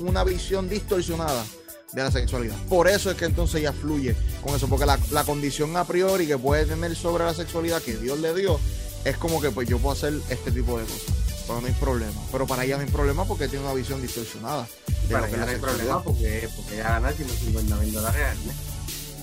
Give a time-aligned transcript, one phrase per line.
[0.00, 1.44] una visión distorsionada
[1.92, 2.56] de la sexualidad.
[2.68, 6.26] Por eso es que entonces ella fluye con eso, porque la, la condición a priori
[6.26, 8.58] que puede tener sobre la sexualidad que Dios le dio
[9.04, 11.14] es como que pues yo puedo hacer este tipo de cosas.
[11.46, 12.20] Pero no hay problema.
[12.32, 14.66] Pero para ella no hay problema porque tiene una visión distorsionada.
[14.86, 17.92] de Para lo que ella es no hay problema porque, porque ella gana 150 mil
[17.92, 18.56] dólares al mes.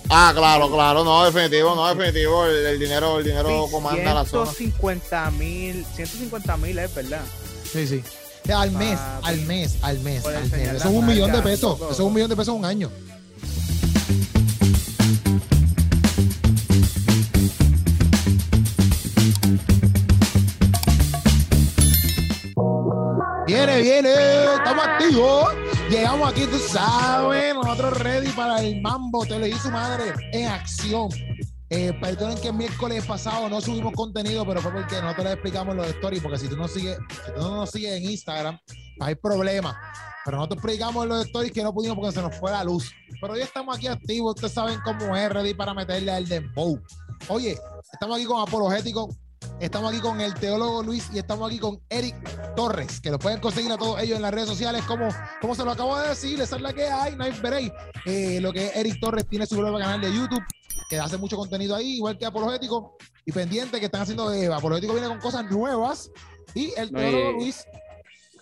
[0.09, 2.45] Ah, claro, claro, no, definitivo, no, definitivo.
[2.45, 4.51] El, el dinero, el dinero comanda la zona.
[4.51, 7.23] 150 mil, 150 mil es verdad.
[7.71, 8.03] Sí, sí.
[8.51, 10.25] Al mes, al mes, al mes.
[10.25, 10.53] al mes.
[10.53, 11.77] Eso es un millón de pesos.
[11.77, 12.89] Eso es un millón de pesos un año.
[23.47, 24.13] Viene, viene,
[24.55, 25.47] estamos activos.
[25.89, 29.25] Llegamos aquí, tú sabes, nosotros ready para el mambo.
[29.25, 31.09] Te lo di su madre en acción.
[31.75, 35.31] Eh, perdonen que el miércoles pasado no subimos contenido, pero fue porque no te lo
[35.31, 38.59] explicamos los stories, porque si tú no sigues, si tú no nos sigues en Instagram,
[38.99, 39.75] hay problema.
[40.23, 42.91] Pero nosotros explicamos los stories que no pudimos porque se nos fue la luz.
[43.19, 46.79] Pero hoy estamos aquí activos, ustedes saben cómo es, ready para meterle al dembow.
[47.27, 47.57] Oye,
[47.91, 49.09] estamos aquí con Apologético,
[49.59, 53.39] estamos aquí con el teólogo Luis y estamos aquí con Eric Torres, que lo pueden
[53.39, 55.09] conseguir a todos ellos en las redes sociales, como,
[55.41, 57.73] como se lo acabo de decir, esa es la que hay, no hay break.
[58.05, 60.43] Eh, lo que es Eric Torres tiene su propio canal de YouTube,
[60.93, 64.93] que hace mucho contenido ahí, igual que Apologético, y pendiente que están haciendo de Apologético
[64.93, 66.11] viene con cosas nuevas,
[66.53, 67.65] y el teólogo Luis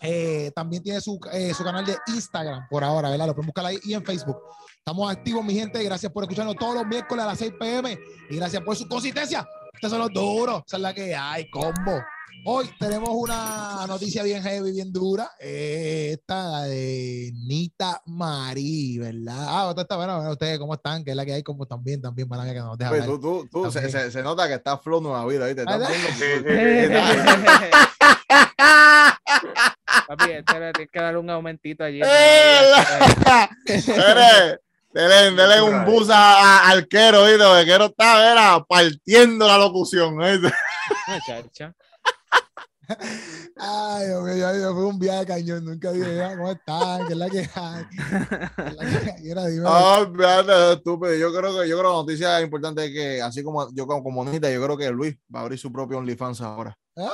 [0.02, 3.28] eh, también tiene su, eh, su canal de Instagram por ahora, ¿verdad?
[3.28, 4.38] Lo pueden buscar ahí y en Facebook.
[4.78, 5.82] Estamos activos, mi gente.
[5.84, 7.98] Gracias por escucharnos todos los miércoles a las 6 pm
[8.30, 9.48] y gracias por su consistencia.
[9.74, 10.64] Ustedes son los duros.
[10.66, 12.02] Esa es la que hay, combo.
[12.44, 15.30] Hoy tenemos una noticia bien heavy, bien dura.
[15.40, 19.46] Eh, esta de Nita Marí, ¿verdad?
[19.48, 22.02] Ah, otra está bueno, bueno, ustedes cómo están, que es la que hay, como también,
[22.02, 23.20] también, para que nos deja Oye, hablar.
[23.20, 23.92] tú, tú, tú, se, También.
[24.06, 25.66] se, se nota que está flow nueva vida, ¿viste?
[25.66, 25.86] Viendo-
[30.08, 32.00] Papi, este le tienes que dar un aumentito allí.
[32.00, 32.10] Dele,
[34.94, 36.16] dele, dele un bus a,
[36.66, 37.44] a- al Quero, ¿viste?
[37.60, 40.52] El Quero está, era, partiendo la locución, ¿viste?
[41.08, 41.76] Muchacha.
[43.58, 45.66] Ay, Dios mío, ay, Dios, fue un viaje de cañón.
[45.66, 47.08] Nunca dije, "Ah, ¿cómo están?
[47.08, 47.86] ¿Qué es la que hay?
[47.90, 49.32] ¿Qué es la que hay?
[49.32, 49.66] Era, dime.
[49.68, 51.16] Ah, estúpido.
[51.16, 54.04] Yo creo que yo creo que la noticia importante es que, así como yo como
[54.04, 56.78] comunista, yo creo que Luis va a abrir su propio OnlyFans ahora.
[56.98, 57.12] Ah.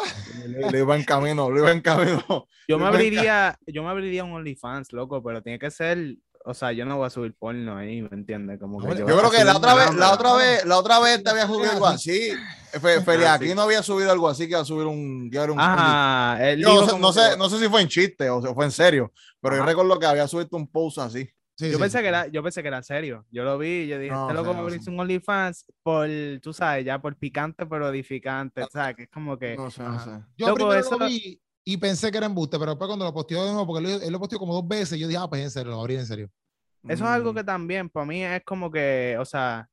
[0.47, 2.47] Le, le iba en camino, le iba en camino.
[2.67, 6.15] Yo me abriría, yo me abriría un OnlyFans, loco, pero tiene que ser,
[6.49, 8.57] o sea, yo no voy a subir porno ahí, ¿me entiendes?
[8.59, 11.21] Como que yo Yo creo que la otra vez, la otra vez, la otra vez
[11.21, 12.31] te había subido Ah, algo así.
[12.71, 13.55] Fe- Feli, Ah, aquí sí.
[13.55, 16.81] no había subido algo así que iba a subir un, que un Ajá, él Yo
[16.81, 19.11] no, sé, no, sé, no sé si fue en chiste o si fue en serio,
[19.41, 19.69] pero yo Ajá.
[19.71, 21.29] recuerdo que había subido un post así.
[21.57, 21.81] Sí, Yo sí.
[21.81, 23.25] pensé que era, yo pensé que era serio.
[23.31, 26.07] Yo lo vi y yo dije, No este loco no me abrió un OnlyFans por,
[26.41, 28.95] tú sabes, ya por picante pero edificante, ¿sabes?
[28.95, 30.11] Que es como que No sé, no sé.
[30.37, 31.41] Yo Loco, primero eso- lo vi
[31.73, 34.11] y pensé que era embuste, pero después cuando lo posteó de nuevo, porque él, él
[34.13, 36.29] lo posteó como dos veces, yo dije, ah, pues en serio, lo abrí en serio.
[36.87, 37.35] Eso es algo Mm.
[37.35, 39.69] que también para mí es como que, o sea,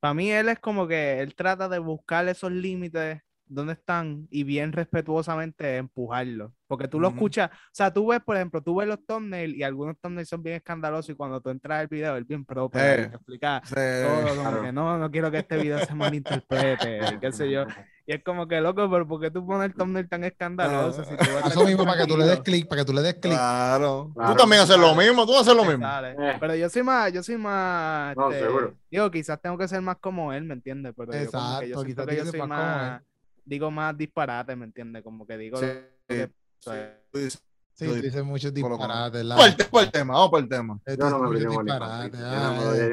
[0.00, 3.20] para mí él es como que él trata de buscar esos límites
[3.54, 6.52] donde están y bien respetuosamente empujarlos.
[6.66, 7.16] Porque tú lo Ujú.
[7.16, 10.42] escuchas, o sea, tú ves, por ejemplo, tú ves los thumbnails y algunos thumbnails son
[10.42, 13.60] bien escandalosos y cuando tú entras al video, él bien propio, Eh, y te explica
[13.64, 13.74] Sí.
[13.74, 14.62] todo, como claro.
[14.62, 17.66] que no, no quiero que este video se malinterprete, y qué sé yo.
[18.06, 21.04] Y es como que, loco, pero ¿por qué tú pones el thumbnail tan escandaloso?
[21.04, 23.14] Si tú Eso mismo, para que tú le des clic, para que tú le des
[23.14, 23.34] clic.
[23.34, 24.10] Claro.
[24.14, 24.32] Claro.
[24.32, 25.86] Tú también haces lo mismo, tú haces lo mismo.
[25.86, 26.36] Eh.
[26.40, 28.74] Pero yo soy más, yo soy más, No, este, seguro.
[28.90, 30.94] digo, quizás tengo que ser más como él, ¿me entiendes?
[30.96, 32.66] Pero yo como que yo Exacto, quizás que yo soy más como él.
[32.90, 33.02] más,
[33.44, 35.02] digo más disparate, ¿me entiendes?
[35.02, 35.72] Como que digo Sí, lo
[36.08, 36.30] que-
[36.60, 36.70] sí.
[37.12, 37.42] Dices,
[37.74, 39.24] Sí, Lo tú dices muchos disparates.
[39.24, 40.78] la- Por el, te- por el tema, vamos por el tema.
[40.86, 41.26] Yo no me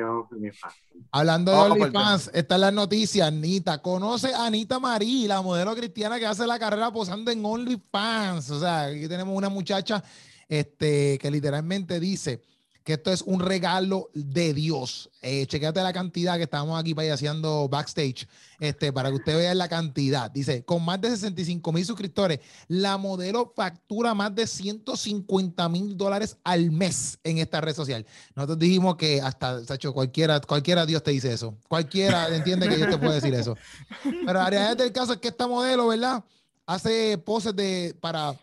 [0.04, 0.74] OnlyFans.
[1.12, 3.82] Hablando de OnlyFans, está en las noticias, Anita.
[3.82, 8.50] Conoce a Anita Marí, la modelo cristiana que hace la carrera posando en OnlyFans.
[8.52, 10.02] O sea, aquí tenemos una muchacha
[10.48, 12.42] este, que literalmente dice
[12.90, 15.12] que esto es un regalo de Dios.
[15.22, 18.28] Eh, chequéate la cantidad que estamos aquí haciendo backstage,
[18.60, 20.32] este, para que usted vea la cantidad.
[20.32, 26.38] Dice, con más de 65 mil suscriptores, la modelo factura más de 150 mil dólares
[26.44, 28.08] al mes en esta red social.
[28.34, 31.56] Nosotros dijimos que hasta, Sacho, cualquiera, cualquiera Dios te dice eso.
[31.68, 33.56] Cualquiera entiende que Dios te puede decir eso.
[34.04, 36.24] Pero la realidad del caso es que esta modelo, ¿verdad?
[36.66, 38.34] Hace poses de, para,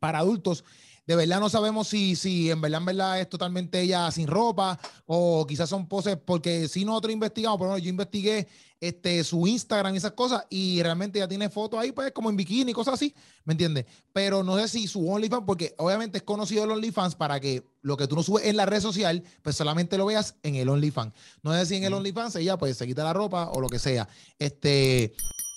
[0.00, 0.64] para adultos.
[1.08, 4.78] De verdad no sabemos si, si en verdad, en verdad es totalmente ella sin ropa
[5.06, 8.46] o quizás son poses porque si nosotros investigamos, por ejemplo, yo investigué
[8.78, 12.36] este, su Instagram y esas cosas y realmente ya tiene fotos ahí pues como en
[12.36, 13.14] bikini y cosas así,
[13.44, 13.86] ¿me entiendes?
[14.12, 17.96] Pero no sé si su OnlyFans, porque obviamente es conocido el OnlyFans para que lo
[17.96, 21.14] que tú no subes en la red social, pues solamente lo veas en el OnlyFans.
[21.42, 23.78] No sé si en el OnlyFans ella pues se quita la ropa o lo que
[23.78, 24.06] sea.
[24.38, 25.14] Este,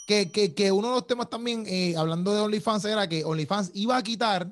[0.07, 3.71] que, que, que uno de los temas también, eh, hablando de OnlyFans, era que OnlyFans
[3.73, 4.49] iba a quitar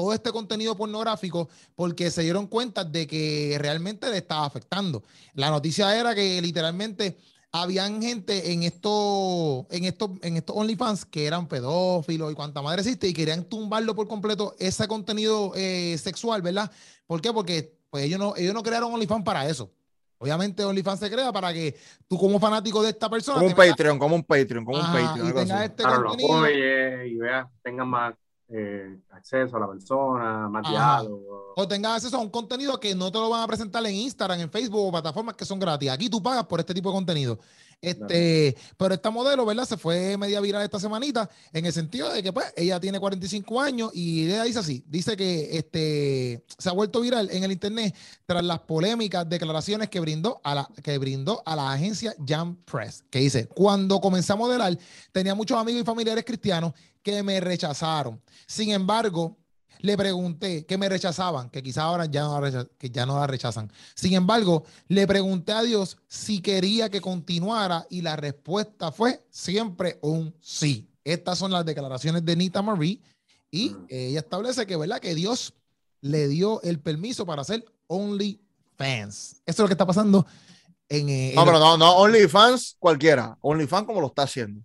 [0.00, 5.02] todo este contenido pornográfico porque se dieron cuenta de que realmente le estaba afectando.
[5.34, 7.18] La noticia era que literalmente
[7.52, 12.80] habían gente en estos en estos en estos OnlyFans que eran pedófilos y cuanta madre
[12.80, 16.70] existe y querían tumbarlo por completo ese contenido eh, sexual, ¿verdad?
[17.06, 17.32] ¿Por qué?
[17.32, 19.70] Porque pues ellos no ellos no crearon OnlyFans para eso.
[20.16, 21.76] Obviamente OnlyFans se crea para que
[22.08, 25.28] tú como fanático de esta persona Como un Patreon, como un Patreon, como un Patreon.
[25.28, 28.14] y tengas este Claro, lo y vea, tengan más
[28.52, 31.02] eh, acceso a la persona, más Ajá.
[31.02, 31.54] diálogo.
[31.56, 34.40] o tengas acceso a un contenido que no te lo van a presentar en Instagram,
[34.40, 35.90] en Facebook o plataformas que son gratis.
[35.90, 37.38] Aquí tú pagas por este tipo de contenido.
[37.82, 39.64] Este, pero esta modelo, ¿verdad?
[39.64, 43.58] Se fue media viral esta semanita en el sentido de que pues ella tiene 45
[43.58, 47.94] años y ella dice así, dice que este se ha vuelto viral en el internet
[48.26, 53.02] tras las polémicas declaraciones que brindó a la que brindó a la agencia Jam Press,
[53.08, 54.76] que dice, "Cuando comencé a modelar,
[55.10, 58.20] tenía muchos amigos y familiares cristianos que me rechazaron.
[58.46, 59.38] Sin embargo,
[59.82, 63.26] le pregunté que me rechazaban, que quizás ahora ya no, la que ya no la
[63.26, 63.70] rechazan.
[63.94, 69.98] Sin embargo, le pregunté a Dios si quería que continuara y la respuesta fue siempre
[70.02, 70.86] un sí.
[71.04, 73.00] Estas son las declaraciones de Nita Marie
[73.50, 73.86] y Mm.
[73.88, 75.00] ella establece que, ¿verdad?
[75.00, 75.54] Que Dios
[76.02, 78.38] le dio el permiso para hacer OnlyFans.
[78.78, 80.26] Eso es lo que está pasando
[80.88, 81.08] en...
[81.08, 83.36] eh, No, en- pero no, no, OnlyFans cualquiera.
[83.40, 84.62] OnlyFans como lo está haciendo.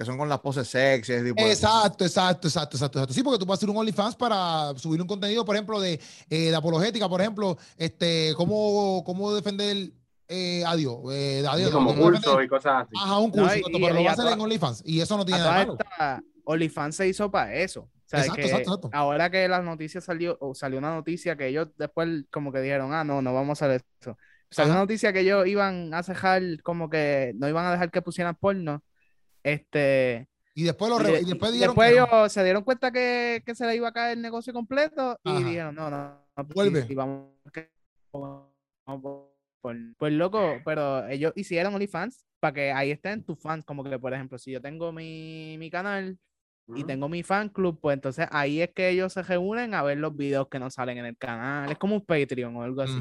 [0.00, 1.12] Que son con las poses sexy.
[1.12, 3.12] ese tipo de- Exacto, exacto, exacto, exacto, exacto.
[3.12, 6.00] Sí, porque tú puedes hacer un OnlyFans para subir un contenido, por ejemplo, de,
[6.30, 9.92] eh, de apologética, por ejemplo, este, cómo, cómo defender
[10.26, 10.96] eh, a Dios.
[11.12, 12.92] eh, a Dios, como defender- y cosas así.
[12.98, 14.40] Ajá, un No, curso, y- y- pero lo y va a a hacer toda- en
[14.40, 15.76] OnlyFans y eso no tiene nada malo.
[16.44, 17.80] OnlyFans se hizo para eso.
[17.82, 18.90] O sea, Exacto, que exacto, exacto.
[18.94, 22.94] ahora que la noticia salió, o salió una noticia que ellos después como que dijeron,
[22.94, 24.16] ah, no, no vamos a hacer eso.
[24.50, 24.78] Salió Ajá.
[24.78, 28.34] una noticia que ellos iban a cejar, como que no iban a dejar que pusieran
[28.34, 28.82] porno.
[29.42, 32.28] Este, Y después, lo y, y después y no.
[32.28, 35.38] se dieron cuenta que, que se le iba a caer el negocio completo y Ajá.
[35.38, 35.98] dijeron, no, no,
[36.36, 36.86] no, pues, Vuelve.
[36.86, 37.30] sí, vamos,
[38.12, 38.48] vamos
[38.92, 43.84] por- por- Pues loco, pero ellos hicieron OnlyFans para que ahí estén tus fans, como
[43.84, 46.18] que por ejemplo, si yo tengo mi, mi canal
[46.76, 49.98] y tengo mi fan club, pues entonces ahí es que ellos se reúnen a ver
[49.98, 51.70] los videos que no salen en el canal.
[51.70, 52.94] Es como un Patreon o algo así.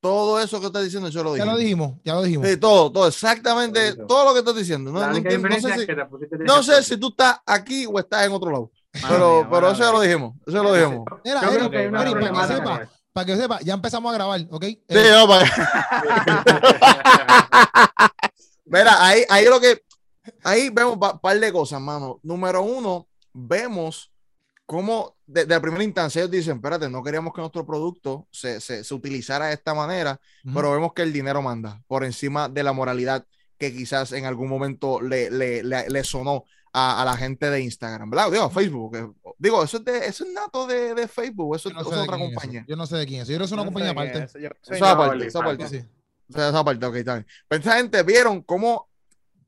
[0.00, 1.52] Todo, eso que estás diciendo, yo lo Ya dije.
[1.54, 2.48] lo dijimos, ya lo dijimos.
[2.48, 4.90] Sí, todo, todo, exactamente, todo lo que estás diciendo.
[4.92, 5.22] No, sé,
[5.86, 5.86] si,
[6.44, 8.70] no sé tú estás aquí o estás en otro lado.
[9.08, 10.34] Pero, mía, pero eso ya lo dijimos.
[10.46, 11.04] Eso lo dijimos.
[11.24, 12.92] Mira, Yo creo Eric, que hay una Eric, para que sepa, con eso.
[13.12, 14.64] para que sepa, ya empezamos a grabar, ¿ok?
[14.64, 15.46] Sí, Eh, no, para-
[18.64, 19.82] Mira, ahí, ahí lo que.
[20.44, 22.20] Ahí vemos un par de cosas, mano.
[22.22, 24.12] Número uno, vemos
[24.64, 28.84] cómo desde la primera instancia ellos dicen: Espérate, no queríamos que nuestro producto se, se,
[28.84, 30.54] se utilizara de esta manera, ujú.
[30.54, 33.24] pero vemos que el dinero manda por encima de la moralidad
[33.58, 37.60] que quizás en algún momento le, le, le, le sonó a, a, la gente de
[37.62, 38.30] Instagram, ¿verdad?
[38.30, 38.92] Digo, Facebook.
[38.92, 41.88] Que, digo, eso es, de, eso es nato de, de Facebook, eso, Yo no eso
[41.90, 42.60] sé es de otra quién es compañía.
[42.60, 42.68] eso.
[42.68, 43.28] Yo no sé de quién es.
[43.28, 44.24] Yo creo que es una No sé compañía aparte.
[44.24, 45.28] es, yo- Eso sí, aparte, OnlyFans.
[45.28, 45.68] eso aparte.
[45.68, 45.86] Sí, sí.
[46.28, 47.26] O sea, esa parte, ok, está bien.
[47.48, 48.88] Pero esta gente vieron cómo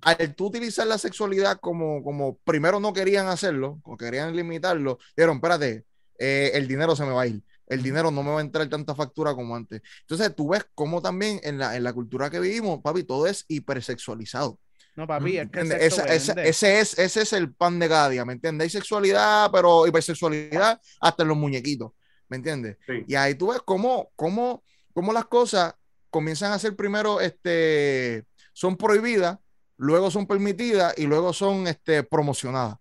[0.03, 5.37] al tú utilizar la sexualidad como, como primero no querían hacerlo, o querían limitarlo, dijeron,
[5.37, 5.85] espérate,
[6.19, 8.69] eh, el dinero se me va a ir, el dinero no me va a entrar
[8.69, 9.83] tanta factura como antes.
[10.03, 13.45] Entonces tú ves cómo también en la, en la cultura que vivimos, papi, todo es
[13.49, 14.59] hipersexualizado.
[14.97, 18.25] No, papi, es que Esa- esa- ese, es, ese es el pan de cada día,
[18.25, 18.65] ¿me entiendes?
[18.67, 21.93] Hay sexualidad, pero hipersexualidad hasta en los muñequitos,
[22.29, 22.79] ¿me entiendes?
[22.87, 23.05] Sí.
[23.07, 25.75] Y ahí tú ves cómo, cómo, cómo las cosas
[26.11, 29.39] comienzan a ser primero, este, son prohibidas,
[29.79, 32.77] luego son permitidas y luego son este, promocionadas.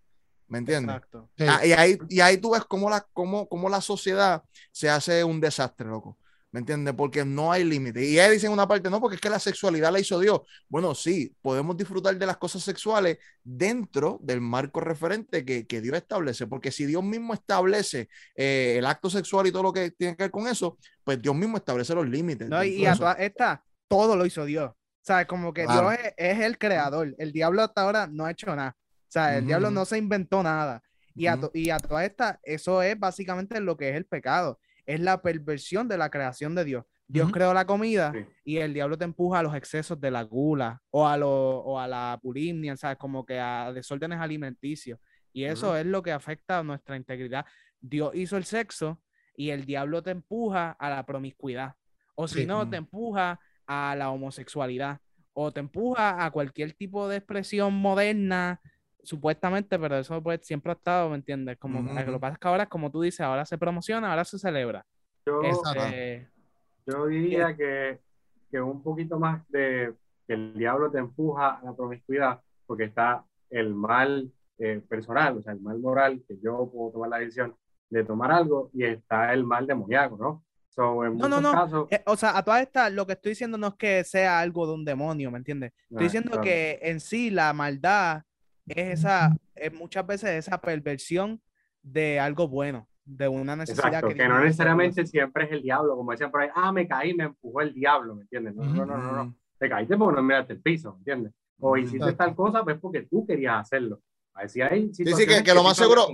[0.47, 0.95] ¿Me entiendes?
[0.95, 1.29] Exacto.
[1.37, 1.45] Sí.
[1.47, 5.23] Ah, y, ahí, y ahí tú ves cómo la, cómo, cómo la sociedad se hace
[5.23, 6.17] un desastre, loco.
[6.51, 6.93] ¿Me entiendes?
[6.95, 8.03] Porque no hay límite.
[8.05, 10.41] Y ellos dicen una parte, no, porque es que la sexualidad la hizo Dios.
[10.69, 15.97] Bueno, sí, podemos disfrutar de las cosas sexuales dentro del marco referente que, que Dios
[15.97, 16.47] establece.
[16.47, 20.23] Porque si Dios mismo establece eh, el acto sexual y todo lo que tiene que
[20.23, 22.47] ver con eso, pues Dios mismo establece los límites.
[22.47, 24.71] No, y, y a todas estas, todo lo hizo Dios.
[25.07, 25.89] O sea, como que Claro.
[25.91, 27.15] Dios es, es el creador.
[27.17, 28.75] El diablo hasta ahora no ha hecho nada.
[28.77, 30.83] O sea, el diablo no se inventó nada.
[31.15, 31.41] Y a, Ujú.
[31.43, 34.59] to- y a todas estas, eso es básicamente lo que es el pecado.
[34.85, 36.83] Es la perversión de la creación de Dios.
[37.07, 37.33] Dios Ujú.
[37.35, 38.25] creó la comida Sí.
[38.43, 41.79] y el diablo te empuja a los excesos de la gula o a, lo, o
[41.79, 42.97] a la bulimia, ¿sabes?
[42.97, 44.99] Como que a desórdenes alimenticios.
[45.31, 45.75] Y eso Ujú.
[45.77, 47.45] es lo que afecta a nuestra integridad.
[47.79, 49.01] Dios hizo el sexo
[49.37, 51.75] y el diablo te empuja a la promiscuidad.
[52.15, 52.45] O si Sí.
[52.45, 54.99] no, te empuja a la homosexualidad.
[55.33, 58.59] O te empuja a cualquier tipo de expresión moderna,
[59.03, 61.57] supuestamente, pero eso pues siempre ha estado, ¿me entiendes?
[61.57, 64.09] Como Ujú, que lo que pasa es que ahora, como tú dices, ahora se promociona,
[64.09, 64.85] ahora se celebra.
[65.25, 65.41] Yo.
[65.43, 66.29] Este,
[66.85, 67.99] yo diría que,
[68.49, 69.93] que un poquito más de
[70.25, 75.41] que el diablo te empuja a la promiscuidad, porque está el mal eh, personal, o
[75.41, 77.55] sea, el mal moral, que yo puedo tomar la decisión
[77.89, 80.43] de tomar algo, y está el mal demoníaco, ¿no?
[80.77, 81.87] So, en No, no, no.
[81.89, 84.67] Eh, o sea, a todas estas, lo que estoy diciendo no es que sea algo
[84.67, 85.73] de un demonio, ¿me entiendes?
[85.89, 86.43] Estoy Ah, diciendo claro.
[86.43, 88.21] que en sí la maldad
[88.67, 91.41] es esa, es muchas veces esa perversión
[91.81, 95.95] de algo bueno, de una necesidad Exacto, que que no necesariamente siempre es el diablo,
[95.95, 98.53] como decían por ahí, ah, me caí, me empujó el diablo, ¿me entiendes?
[98.53, 99.35] No, no, no, no, no.
[99.57, 101.33] Te caíste porque no miraste el piso, ¿me entiendes?
[101.59, 102.17] O hiciste Exacto.
[102.23, 103.99] tal cosa, pues porque tú querías hacerlo.
[104.35, 106.09] A ver si hay sí, que- situaciones que lo más sí seguro-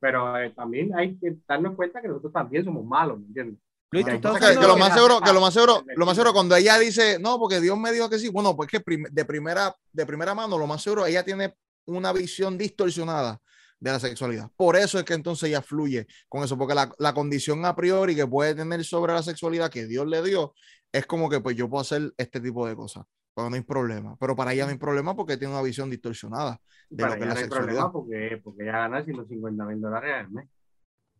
[0.00, 3.60] Pero eh, también hay que darnos cuenta que nosotros también somos malos, ¿me entiendes?
[3.94, 6.06] Luis, tú Hay estás cosas que, que lo más seguro, que lo más seguro, lo
[6.06, 8.80] más seguro cuando ella dice, no, porque Dios me dijo que sí, bueno, pues que
[8.80, 11.54] prim- de primera, de primera mano, lo más seguro, ella tiene
[11.86, 13.40] una visión distorsionada
[13.78, 14.50] de la sexualidad.
[14.56, 18.14] Por eso es que entonces ella fluye con eso, porque la, la condición a priori
[18.16, 20.54] que puede tener sobre la sexualidad que Dios le dio,
[20.92, 24.16] es como que pues yo puedo hacer este tipo de cosas, pero no hay problema.
[24.18, 26.60] Pero para ella no hay problema porque tiene una visión distorsionada.
[26.88, 27.90] De para lo que ella es la no hay sexualidad.
[27.90, 30.48] problema porque, porque ella gana 150 mil dólares al mes.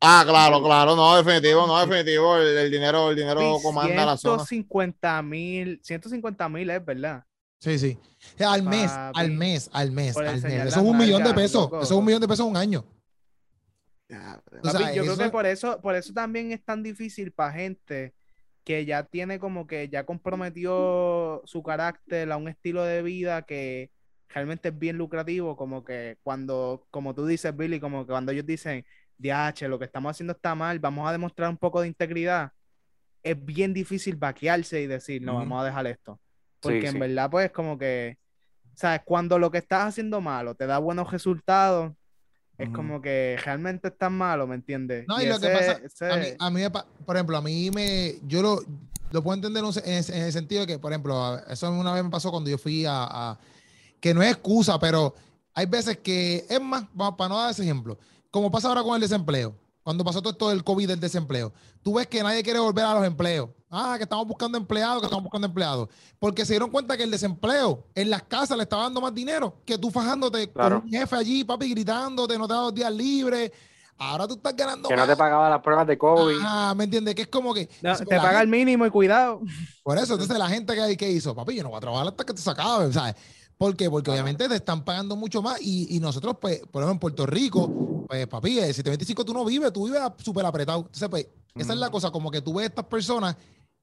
[0.06, 4.44] Ah, claro, claro, no, definitivo, no, definitivo, el, el dinero, el dinero comanda la zona.
[4.44, 7.25] 150 mil, 150 mil es verdad.
[7.58, 7.99] Sí, sí.
[8.38, 9.20] Al mes, Papi.
[9.20, 10.44] al mes, al mes, al mes.
[10.44, 11.62] Eso es un millón de pesos.
[11.62, 11.80] loco.
[11.80, 12.84] Eso es un millón de pesos en un año.
[14.06, 17.32] Ya, O sea, Papi, yo creo que por eso, por eso también es tan difícil
[17.32, 18.14] para gente
[18.64, 23.90] que ya tiene como que ya comprometió su carácter a un estilo de vida que
[24.28, 28.44] realmente es bien lucrativo, como que cuando, como tú dices, Billy, como que cuando ellos
[28.46, 28.84] dicen,
[29.28, 32.52] DH, lo que estamos haciendo está mal, vamos a demostrar un poco de integridad,
[33.23, 35.40] es bien difícil vaquearse y decir, no, Ujú.
[35.40, 36.21] vamos a dejar esto.
[36.61, 36.99] Porque Sí, en sí.
[36.99, 38.19] verdad, pues, como que,
[38.75, 39.00] ¿sabes?
[39.04, 41.93] Cuando lo que estás haciendo malo te da buenos resultados,
[42.59, 42.76] es Ujú.
[42.76, 45.07] como que realmente estás malo, ¿me entiendes?
[45.09, 45.73] No, y lo que ese- pasa,
[46.14, 48.61] a mí, ese- a mí me pa- por ejemplo, a mí me, yo lo,
[49.11, 51.93] lo puedo entender en, en el- en el sentido de que, por ejemplo, eso una
[51.95, 53.38] vez me pasó cuando yo fui a, a-
[54.00, 55.14] que no es excusa, pero
[55.54, 56.85] hay veces que, es más,
[57.16, 57.99] para no dar ese ejemplo,
[58.35, 61.53] como pasa ahora con el desempleo, cuando pasó todo esto del COVID del desempleo,
[61.85, 63.49] tú ves que nadie quiere volver a los empleos.
[63.71, 65.88] Ah, que estamos buscando empleados, que estamos buscando empleados.
[66.19, 69.55] Porque se dieron cuenta que el desempleo en las casas le estaba dando más dinero
[69.64, 70.81] que tú fajándote Claro.
[70.81, 73.53] con un jefe allí, papi, gritándote, no te dos días libres.
[73.97, 76.38] Ahora tú estás ganando Que no te pagaba las pruebas de COVID.
[76.43, 77.14] Ah, ¿me entiendes?
[77.14, 77.69] Que es como que.
[77.83, 79.43] no, te paga el mínimo y cuidado.
[79.85, 82.25] Por eso, entonces la gente que, que hizo, papi, yo no voy a trabajar hasta
[82.25, 83.14] que te se acabe, ¿sabes?
[83.64, 83.88] ¿Por qué?
[83.88, 87.25] Porque obviamente te están pagando mucho más y, y nosotros, pues, por ejemplo, en Puerto
[87.25, 90.80] Rico, pues, papi, el 725 tú no vives, tú vives súper apretado.
[90.80, 93.35] Entonces, pues, esa es la cosa, como que tú ves estas personas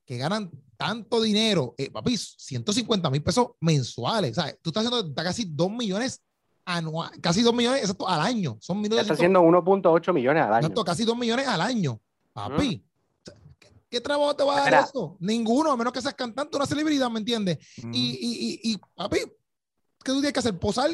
[0.05, 4.59] que ganan tanto dinero, eh, papi, 150 mil pesos mensuales, ¿sabes?
[4.61, 6.21] Tú estás haciendo está casi 2 millones
[6.63, 8.59] anuales, casi 2 millones exacto, al año.
[8.61, 10.59] Son está 1.200 haciendo 1.8 millones al año.
[10.59, 11.99] Exacto, casi 2 millones al año.
[12.33, 12.85] Papi,
[13.59, 15.17] ¿qué, qué trabajo te va a dar eso?
[15.19, 17.57] Ninguno, a menos que seas cantante, una celebridad, ¿me entiendes?
[17.79, 17.89] Ujú.
[17.91, 19.21] Y, y, y, y, papi,
[20.03, 20.57] ¿qué tú tienes que hacer?
[20.57, 20.89] Posar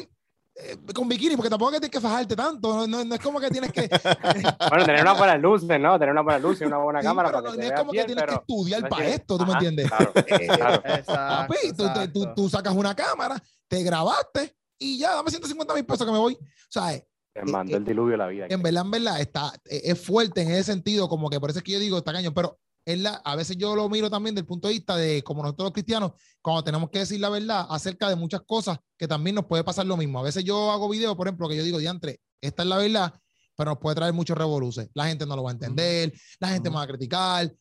[0.60, 2.74] eh, con bikini, porque tampoco es que tienes que fajarte tanto.
[2.74, 3.88] No, no- no es como que tienes que.
[4.70, 5.98] Bueno, tener unas buenas luces, ¿no?
[5.98, 7.74] Tener una buena luz y una buena Sí, cámara pero para no, que no te
[7.74, 9.88] es como que tienes que estudiar no para esto, ¿tú me entiendes?
[9.88, 10.12] Claro,
[10.56, 10.82] claro.
[10.84, 16.04] Exacto, Papi, tú, tú- sacas una cámara, te grabaste y ya, dame 150 mil pesos
[16.06, 16.34] que me voy.
[16.34, 16.38] O
[16.70, 18.46] sea, eh, Te mandó el diluvio de la vida.
[18.48, 21.60] en verdad, en verdad, está, eh, es fuerte en ese sentido, como que por eso
[21.60, 24.34] es que yo digo, está cañón, pero es la, a veces yo lo miro también
[24.34, 27.66] del punto de vista de, como nosotros los cristianos, cuando tenemos que decir la verdad
[27.68, 30.18] acerca de muchas cosas que también nos puede pasar lo mismo.
[30.18, 33.12] A veces yo hago videos, por ejemplo, que yo digo, diantre, esta es la verdad,
[33.54, 34.88] pero nos puede traer muchos revoluces.
[34.94, 37.54] La gente no lo va a entender, la gente me va a criticar.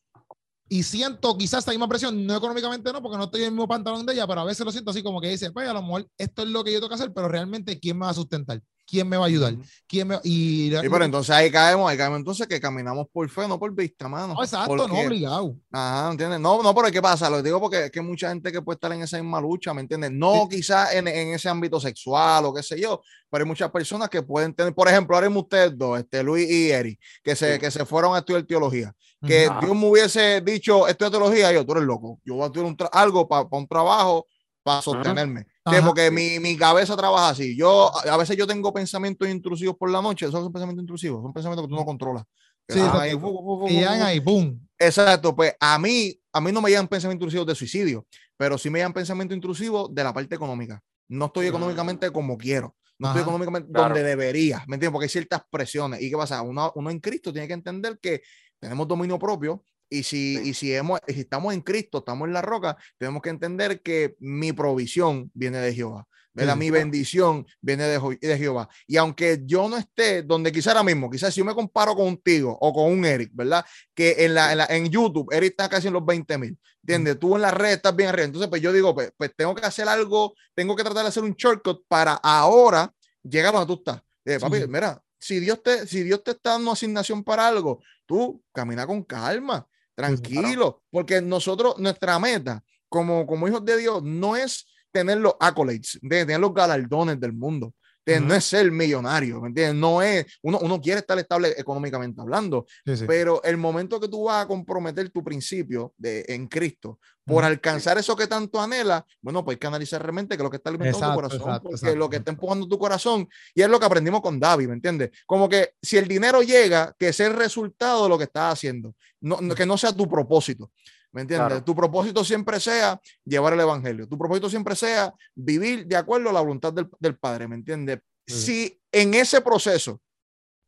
[0.70, 3.68] Y siento quizás esta misma presión, no económicamente no, porque no estoy en el mismo
[3.68, 5.82] pantalón de ella, pero a veces lo siento así como que dice, pues a lo
[5.82, 8.14] mejor esto es lo que yo tengo que hacer, pero realmente, ¿quién me va a
[8.14, 8.62] sustentar?
[8.90, 9.54] ¿Quién me va a ayudar?
[9.86, 10.16] ¿Quién me...
[10.24, 13.74] Y, Sí, pero entonces ahí caemos, ahí caemos entonces que caminamos por fe, no por
[13.76, 14.34] vista, mano.
[14.34, 15.56] No, exacto, no Porque- obligado.
[15.72, 16.40] Ajá, ¿entiendes?
[16.40, 17.30] No, no, pero ¿qué pasa?
[17.30, 19.82] Lo digo porque es que mucha gente que puede estar en esa misma lucha, ¿me
[19.82, 20.12] entiendes?
[20.14, 24.08] No quizás en, en ese ámbito sexual o qué sé yo, pero hay muchas personas
[24.10, 27.56] que pueden tener, por ejemplo, ahora mismo ustedes dos, este, Luis y Eri, que se,
[27.56, 27.60] Sí.
[27.60, 28.94] que se fueron a estudiar teología.
[29.26, 29.60] Que Ajá.
[29.62, 32.78] Dios me hubiese dicho, estudia teología, yo, tú eres loco, yo voy a estudiar un
[32.94, 34.28] algo para un trabajo
[34.68, 35.48] para sostenerme.
[35.64, 35.86] Ajá.
[35.86, 37.56] Porque mi, mi cabeza trabaja así.
[37.56, 41.32] Yo, a veces yo tengo pensamientos intrusivos por la noche, esos son pensamientos intrusivos, son
[41.32, 42.24] pensamientos que tú no controlas.
[42.68, 44.68] Sí, ahí, fu, fu, fu, Y llegan ahí, ¡boom!
[44.78, 48.06] Exacto, pues a mí, a mí no me llegan pensamientos intrusivos de suicidio,
[48.36, 50.82] pero sí me llegan pensamientos intrusivos de la parte económica.
[51.08, 53.96] No estoy económicamente como quiero, no estoy Ajá, económicamente claro.
[53.96, 54.92] donde debería, ¿me entiendes?
[54.92, 56.02] Porque hay ciertas presiones.
[56.02, 56.42] ¿Y qué pasa?
[56.42, 58.22] Uno, uno en Cristo tiene que entender que
[58.60, 60.50] tenemos dominio propio y si, Sí.
[60.50, 64.16] y si, hemos, si estamos en Cristo, estamos en la roca, tenemos que entender que
[64.20, 66.06] mi provisión viene de Jehová.
[66.34, 66.56] ¿verdad?
[66.56, 68.70] Mi bendición viene de, de Jehová.
[68.86, 72.56] Y aunque yo no esté donde quizá ahora mismo, quizás si yo me comparo contigo
[72.62, 73.66] o con un Eric, ¿verdad?
[73.96, 76.56] Que en, la, en, la- en YouTube, Eric está casi en los 20 mil.
[76.84, 77.18] ¿Entiendes?
[77.18, 78.26] Tú en las redes estás bien arriba.
[78.26, 81.24] Entonces, pues yo digo, pues, pues tengo que hacer algo, tengo que tratar de hacer
[81.24, 84.02] un shortcut para ahora llegar a donde tú estás.
[84.24, 84.66] Eh, papi, Sí.
[84.68, 89.04] mira, si Dios, te, si Dios te está dando asignación para algo, tú camina con
[89.04, 89.68] calma,
[89.98, 95.98] tranquilo, porque nosotros, nuestra meta como, como hijos de Dios no es tener los accolades,
[96.02, 97.74] de tener los galardones del mundo.
[98.08, 99.76] No es ser millonario, ¿me entiendes?
[99.76, 103.06] No es, uno, uno quiere estar estable económicamente hablando, Sí, sí.
[103.06, 107.48] pero el momento que tú vas a comprometer tu principio de, en Cristo por Ujú.
[107.48, 110.70] alcanzar eso que tanto anhela, bueno, pues hay que analizar realmente que lo que está
[110.70, 113.68] alimentando Exacto, tu corazón, exacto, porque exacto, lo que está empujando tu corazón, y es
[113.70, 115.12] lo que aprendimos con David, ¿me entiendes?
[115.26, 118.96] Como que si el dinero llega, que sea el resultado de lo que estás haciendo,
[119.20, 120.72] no, no- que no sea tu propósito.
[121.12, 121.48] ¿Me entiendes?
[121.48, 121.64] Claro.
[121.64, 124.08] Tu propósito siempre sea llevar el evangelio.
[124.08, 127.48] Tu propósito siempre sea vivir de acuerdo a la voluntad del, del Padre.
[127.48, 128.00] ¿Me entiendes?
[128.26, 128.36] Sí.
[128.36, 130.02] Si en ese proceso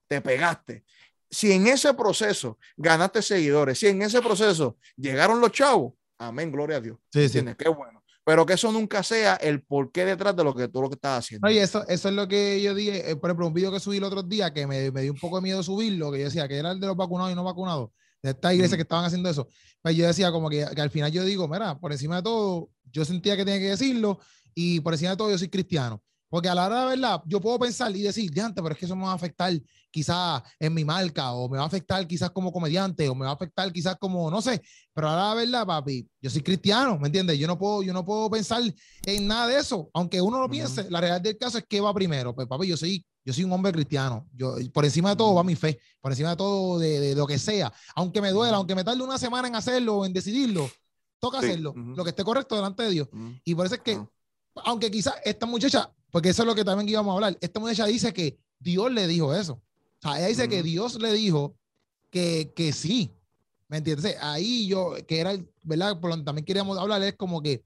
[0.08, 0.84] te pegaste,
[1.30, 6.78] si en ese proceso ganaste seguidores, si en ese proceso llegaron los chavos, amén, gloria
[6.78, 6.98] a Dios.
[7.12, 7.26] Sí, sí.
[7.40, 7.56] ¿Entiendes?
[7.58, 8.04] Qué bueno.
[8.24, 11.26] Pero que eso nunca sea el porqué detrás de lo que tú lo que estás
[11.26, 11.48] haciendo.
[11.48, 13.98] Oye, eso, eso es lo que yo dije, eh, por ejemplo, un video que subí
[13.98, 16.48] el otro día que me, me dio un poco de miedo subirlo, que yo decía
[16.48, 17.90] que era el de los vacunados y no vacunados,
[18.22, 18.78] de esta iglesia Mm.
[18.78, 19.48] que estaban haciendo eso.
[19.82, 22.70] Pues yo decía como que, que al final yo digo, mira, por encima de todo,
[22.92, 24.20] yo sentía que tenía que decirlo
[24.54, 26.02] y por encima de todo yo soy cristiano.
[26.32, 28.86] Porque a la hora de verdad, yo puedo pensar y decir, diante, pero es que
[28.86, 29.52] eso me va a afectar
[29.90, 33.32] quizás en mi marca, o me va a afectar quizás como comediante, o me va
[33.32, 34.62] a afectar quizás como, no sé,
[34.94, 37.40] pero a la verdad, papi, yo soy cristiano, ¿me entiendes?
[37.40, 38.62] Yo no puedo, yo no puedo pensar
[39.08, 41.92] en nada de eso, aunque uno lo piense, la realidad del caso es que va
[41.96, 45.34] primero, pues papi, yo soy, yo soy un hombre cristiano, yo, por encima de todo
[45.36, 48.52] va mi fe, por encima de todo de, de lo que sea, aunque me duela,
[48.54, 48.58] Ujú.
[48.58, 50.70] aunque me tarde una semana en hacerlo o en decidirlo,
[51.20, 51.48] toca Sí.
[51.48, 51.80] hacerlo, Ujú.
[51.96, 53.08] lo que esté correcto delante de Dios.
[53.12, 54.10] Mm, Y por eso es que, ah.
[54.66, 57.86] aunque quizás esta muchacha, porque eso es lo que también íbamos a hablar, esta muchacha
[57.86, 59.54] dice que Dios le dijo eso.
[59.54, 60.64] O sea, ella dice que.
[60.64, 61.56] Dios le dijo
[62.10, 63.12] que, que sí.
[63.68, 64.16] ¿Me entiendes?
[64.22, 65.34] Ahí yo, que era,
[65.64, 66.00] ¿verdad?
[66.00, 67.64] Por lo que también queríamos hablar, es como que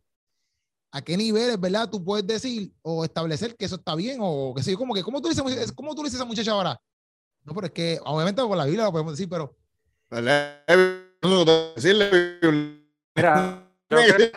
[0.96, 1.90] a qué niveles, ¿verdad?
[1.90, 5.22] Tú puedes decir o establecer que eso está bien o que sí, como que, ¿cómo
[5.22, 6.80] tú dices, es- cómo tú dices a esa muchacha ahora?
[7.44, 9.56] No, pero es que, obviamente por la Biblia lo podemos decir, pero
[11.76, 12.40] Decirle,
[13.16, 14.32] Mira, yo creo-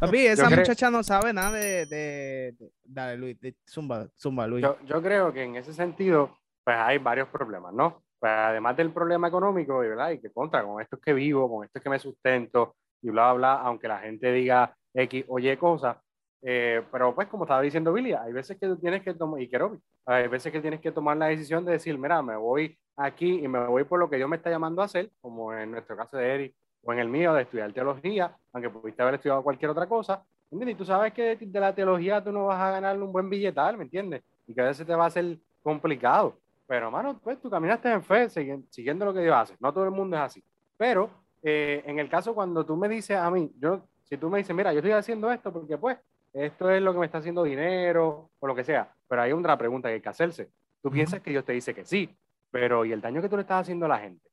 [0.00, 4.46] Papi, esa creo- muchacha no sabe nada de, de- de- Dale, Luis, de- zumba, zumba,
[4.46, 4.62] Luis.
[4.62, 8.02] Yo, yo creo que en ese sentido, pues hay varios problemas, ¿no?
[8.18, 10.10] Pues además del problema económico, ¿verdad?
[10.12, 13.10] Y que contra, con esto es que vivo, con esto es que me sustento, y
[13.10, 15.96] bla, bla, bla, aunque la gente diga X o Y cosas,
[16.42, 19.48] eh, pero pues como estaba diciendo Billy, hay veces que tú tienes que tomar, y
[19.48, 23.40] Kerobi, hay veces que tienes que tomar la decisión de decir, mira, me voy aquí
[23.44, 25.96] y me voy por lo que Dios me está llamando a hacer, como en nuestro
[25.96, 29.70] caso de Eric, o en el mío, de estudiar teología, aunque pudiste haber estudiado cualquier
[29.70, 30.76] otra cosa, ¿entiendes?
[30.76, 33.76] Y tú sabes que de, la teología tú no vas a ganar un buen billetal,
[33.76, 34.22] ¿me entiendes?
[34.46, 36.38] Y que a veces te va a ser complicado.
[36.68, 39.56] Pero, hermano, pues tú caminaste en fe siguiendo lo que Dios hace.
[39.58, 40.44] No todo el mundo es así.
[40.76, 41.10] Pero
[41.42, 44.54] eh, en el caso cuando tú me dices a mí, yo, si tú me dices,
[44.54, 45.98] mira, yo estoy haciendo esto porque pues
[46.32, 49.56] esto es lo que me está haciendo dinero o lo que sea, pero hay otra
[49.56, 50.50] pregunta que hay que hacerse.
[50.82, 52.08] Tú piensas que Dios te dice que sí,
[52.50, 54.28] pero ¿y el daño que tú le estás haciendo a la gente?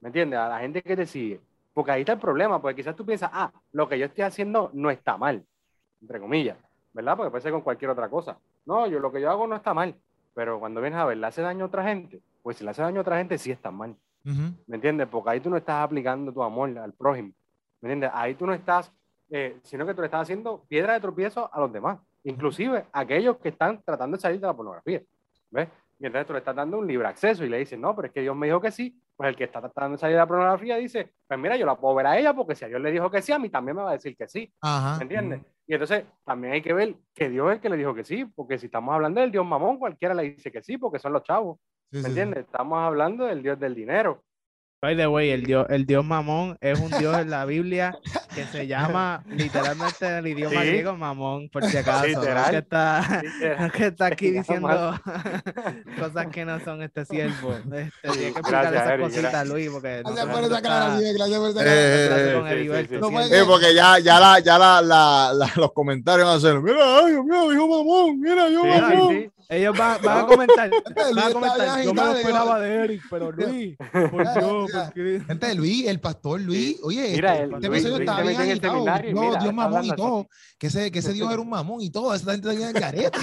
[0.00, 0.38] ¿Me entiendes?
[0.38, 1.40] A la gente que te sigue.
[1.74, 4.70] Porque ahí está el problema, porque quizás tú piensas, ah, lo que yo estoy haciendo
[4.74, 5.44] no está mal,
[6.00, 6.56] entre comillas,
[6.92, 7.16] ¿verdad?
[7.16, 8.38] Porque puede ser con cualquier otra cosa.
[8.66, 9.94] No, yo lo que yo hago no está mal,
[10.34, 12.20] pero cuando vienes a ver, ¿le hace daño a otra gente?
[12.42, 13.96] Pues si le hace daño a otra gente, sí está mal.
[14.24, 15.08] ujú, ¿Me entiendes?
[15.08, 17.32] Porque ahí tú no estás aplicando tu amor al prójimo.
[17.80, 18.10] ¿Me entiendes?
[18.14, 18.92] Ahí tú no estás,
[19.34, 23.00] eh, sino que tú le estás haciendo piedra de tropiezo a los demás, inclusive a
[23.00, 25.00] aquellos que están tratando de salir de la pornografía.
[25.50, 25.68] ¿Ves?
[25.98, 28.20] Entonces tú le estás dando un libre acceso y le dices, no, pero es que
[28.20, 28.98] Dios me dijo que sí.
[29.16, 31.76] Pues el que está tratando de salir de la pornografía dice, pues mira, yo la
[31.76, 33.76] puedo ver a ella porque si a Dios le dijo que sí, a mí también
[33.76, 34.52] me va a decir que sí.
[34.60, 34.96] ajá.
[34.96, 35.40] ¿Me entiendes?
[35.66, 38.24] Y entonces también hay que ver que Dios es el que le dijo que sí,
[38.24, 41.22] porque si estamos hablando del Dios mamón, cualquiera le dice que sí, porque son los
[41.22, 41.58] chavos.
[41.90, 42.08] Sí, sí, ¿Me sí.
[42.08, 42.44] entiendes?
[42.46, 44.22] Estamos hablando del Dios del dinero.
[44.82, 47.96] By the way, el dios, el dios mamón es un dios en la Biblia
[48.34, 50.66] que se llama literalmente en el idioma Sí.
[50.66, 52.02] griego mamón, por si acaso.
[52.02, 52.50] No Literal.
[52.50, 53.22] que está,
[53.60, 55.00] no es que está aquí diciendo
[56.00, 57.54] cosas que no son este siervo.
[57.54, 59.48] Este, tiene que explicar Gracias, esas Eric, cositas, gracias.
[59.48, 61.70] Luis, porque no Gracias todo por esa Luis, gracias por esa cara.
[61.70, 62.08] eh,
[62.82, 62.96] eh, sí.
[62.98, 66.60] No Eh, porque ya, ya, la, ya la, la, la- los comentarios van a ser,
[66.60, 69.32] mira, ay, Dios mío, dijo mamón, mira, yo Sí, mamón.
[69.48, 70.70] Ellos van, van a comentar,
[71.14, 71.82] van a comentar.
[71.84, 74.34] Yo me lo esperaba de Eric, pero Luis, por mira.
[74.40, 75.22] porque...
[75.26, 78.22] Gente de Luis, el pastor Luis, oye, Mira, este, el este Luis- episodio Luis está
[78.22, 78.84] bien en agitado.
[79.12, 80.28] No, mira, Dios mamón y todo.
[80.58, 82.14] Que ese, que ese Dios era un mamón y todo.
[82.14, 83.18] Esa gente está bien careta.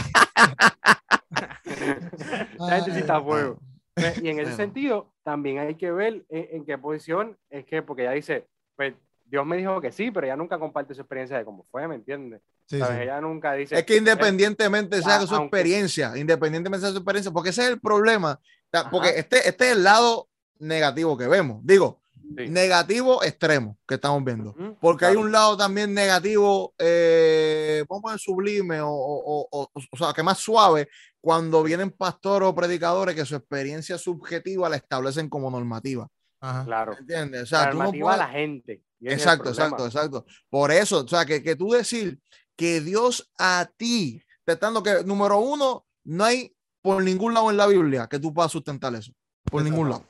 [2.57, 3.59] La gente sí está a fuego.
[3.93, 7.81] Pues, Y en ese sentido, también hay que ver en, en qué posición es que,
[7.81, 8.93] porque ella dice, pues
[9.29, 11.95] Dios me dijo que sí, pero ella nunca comparte su experiencia de cómo fue, ¿me
[11.95, 12.41] entiendes?
[12.65, 12.77] Sí.
[12.77, 13.75] Ella nunca dice.
[13.77, 17.69] Es que independientemente sea Ah, su aunque- experiencia, independientemente sea su experiencia, porque ese es
[17.69, 18.39] el problema.
[18.71, 18.89] Ajá.
[18.89, 20.27] Porque este, este es el lado
[20.59, 21.59] negativo que vemos.
[21.63, 21.99] Digo,
[22.37, 22.47] Sí.
[22.47, 24.55] negativo extremo que estamos viendo.
[24.79, 29.97] Porque hay un lado también negativo, eh, vamos a sublime, o, o, o, o- o
[29.97, 30.89] sea, que más suave,
[31.21, 36.07] cuando vienen pastores o predicadores que su experiencia subjetiva la establecen como normativa.
[36.39, 36.63] Ajá.
[36.65, 36.95] Claro.
[36.99, 37.51] ¿Entiendes?
[37.51, 38.81] O La sea, tú no normativa a la gente.
[39.01, 40.25] Exacto, exacto, exacto.
[40.49, 42.19] Por eso, o sea, que, que tú decir
[42.55, 44.21] que Dios a ti
[44.59, 48.51] dando que, número uno, no hay por ningún lado en la Biblia que tú puedas
[48.51, 49.11] sustentar eso.
[49.43, 49.63] Por Exacto.
[49.63, 50.05] ningún lado.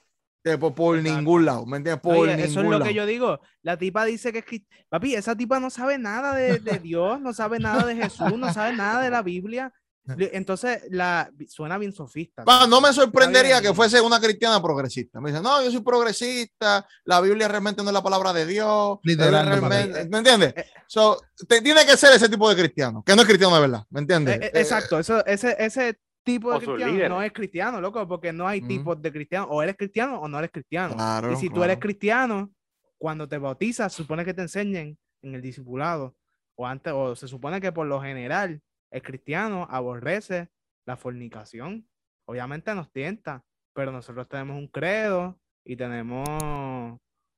[0.59, 2.01] Por por ningún lado, ¿me entiendes?
[2.01, 2.85] Por Oye, ningún eso es lo lado.
[2.85, 3.39] que yo digo.
[3.61, 7.33] La tipa dice que es Papi, esa tipa no sabe nada de, de Dios, no
[7.33, 9.73] sabe nada de Jesús, no sabe nada de la Biblia.
[10.33, 12.43] Entonces, la, suena bien sofista.
[12.43, 15.19] Pa, no me sorprendería que fuese una cristiana progresista.
[15.21, 18.99] Me dice, no, yo soy progresista, la Biblia realmente no es la palabra de Dios.
[19.03, 20.09] No, realmente-.
[20.09, 20.53] ¿Me entiendes?
[20.55, 23.61] Eh, So, te- tiene que ser ese tipo de cristiano, que no es cristiano de
[23.61, 24.35] verdad, ¿me entiendes?
[24.37, 28.33] Eh, eh, Eh, exacto, eso, ese, ese tipo de cristiano no es cristiano, loco, porque
[28.33, 28.67] no hay Ujú.
[28.67, 29.47] tipos de cristiano.
[29.51, 30.95] O eres cristiano o no eres cristiano.
[30.95, 31.65] Claro, y si tú claro.
[31.65, 32.51] eres cristiano,
[32.97, 36.15] cuando te bautizas, supone que te enseñen en el discipulado,
[36.55, 40.49] o antes, o se supone que por lo general el cristiano aborrece
[40.85, 41.87] la fornicación.
[42.25, 46.27] Obviamente nos tienta, pero nosotros tenemos un credo y tenemos,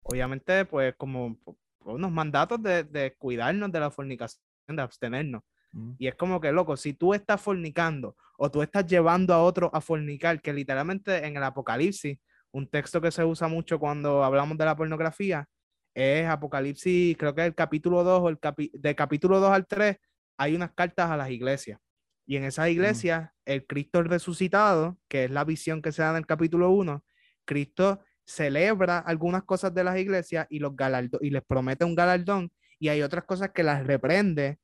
[0.04, 1.38] obviamente, pues como
[1.80, 5.44] unos mandatos de, de cuidarnos de la fornicación, de abstenernos.
[5.72, 5.94] Mm.
[5.98, 9.70] Y es como que, loco, si tú estás fornicando o tú estás llevando a otro
[9.74, 12.18] a fornicar, que literalmente en el Apocalipsis,
[12.52, 15.48] un texto que se usa mucho cuando hablamos de la pornografía,
[15.94, 19.98] es Apocalipsis, creo que el capítulo 2 o el capi de capítulo 2 al 3,
[20.42, 21.80] hay unas cartas a las iglesias.
[22.26, 26.16] Y en esas iglesias, el Cristo resucitado, que es la visión que se da en
[26.18, 27.06] el capítulo 1,
[27.46, 32.52] Cristo celebra algunas cosas de las iglesias y, los galardo- y les promete un galardón,
[32.80, 34.60] y hay otras cosas que las reprende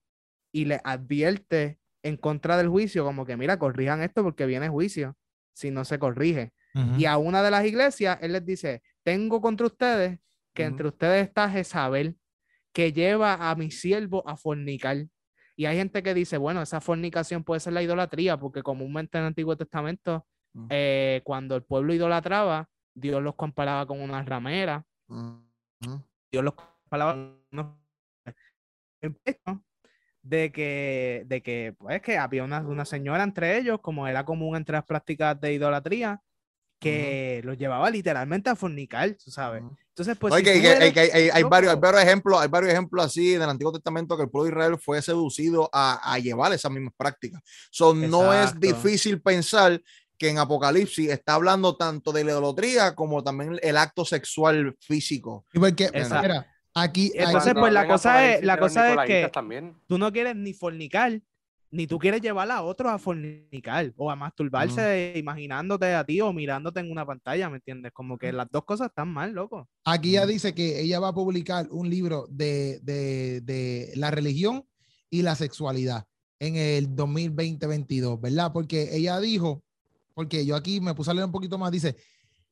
[0.52, 5.16] y le advierte en contra del juicio, como que mira, corrijan esto porque viene juicio
[5.54, 6.54] si no se corrige.
[7.00, 10.20] Y a una de las iglesias, él les dice, tengo contra ustedes
[10.56, 12.18] que entre ustedes está Jezabel,
[12.74, 15.08] que lleva a mi siervo a fornicar.
[15.60, 19.24] Y hay gente que dice, bueno, esa fornicación puede ser la idolatría, porque comúnmente en
[19.24, 20.26] el Antiguo Testamento,
[20.70, 24.86] eh, cuando el pueblo idolatraba, Dios los comparaba con una ramera.
[26.32, 27.76] Dios los comparaba con unos
[30.22, 34.56] de que, de que, pues, que había una, una señora entre ellos, como era común
[34.58, 36.22] entre las prácticas de idolatría,
[36.80, 39.64] que los llevaba literalmente a fornicar, tú sabes.
[39.98, 42.40] Entonces, pues, Oye, si que- que- eres- que hay, hay- hay varios, hay varios ejemplos,
[42.40, 45.68] hay varios ejemplos así en el Antiguo Testamento que el pueblo de Israel fue seducido
[45.74, 47.42] a, a llevar esas mismas prácticas.
[47.72, 49.82] So, no es difícil pensar
[50.20, 55.46] que en Apocalipsis está hablando tanto de la idolatría como también el acto sexual físico.
[55.52, 55.90] Y porque,
[56.22, 59.76] mira, aquí, Entonces, pues, la cosa es- la cosa es que- También.
[59.88, 61.20] tú no quieres ni fornicar,
[61.72, 66.32] ni tú quieres llevar a otros a fornicar o a masturbarse imaginándote a ti o
[66.34, 67.92] mirándote en una pantalla, ¿me entiendes?
[67.94, 69.68] Como que las dos cosas están mal, loco.
[69.86, 70.32] Aquí ella Ujú.
[70.32, 74.66] dice que ella va a publicar un libro de, de- de la religión
[75.10, 76.06] y la sexualidad
[76.40, 78.52] en el 2020-22, ¿verdad?
[78.54, 79.64] Porque ella dijo,
[80.14, 81.96] porque yo aquí me puse a leer un poquito más, dice,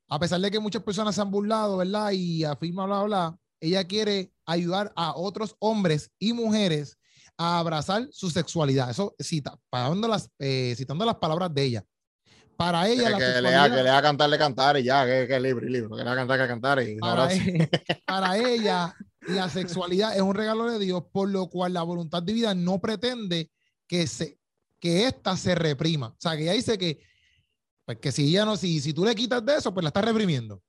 [0.10, 2.12] a pesar de que muchas personas se han burlado, ¿verdad?
[2.12, 6.98] Y afirma, bla, bla, bla, ella quiere ayudar a otros hombres y mujeres
[7.38, 8.90] a abrazar su sexualidad.
[8.90, 11.86] Eso cita, citando las, eh, citando las palabras de ella.
[12.58, 15.40] Para ella, la que, le sexualidad- da, que le cantarle cantar y ya, que, que
[15.42, 17.42] libre, libre, que le cantar, que cantar y para, ahora sí.
[17.50, 17.70] e-
[18.06, 18.96] para ella,
[19.28, 23.52] la sexualidad es un regalo de Dios, por lo cual la voluntad divina no pretende
[23.88, 24.40] que se
[24.80, 26.08] que ésta se reprima.
[26.10, 27.00] O sea, que ella dice que,
[27.86, 30.06] pues que si ella no, si, si tú le quitas de eso, pues la estás
[30.06, 30.62] reprimiendo.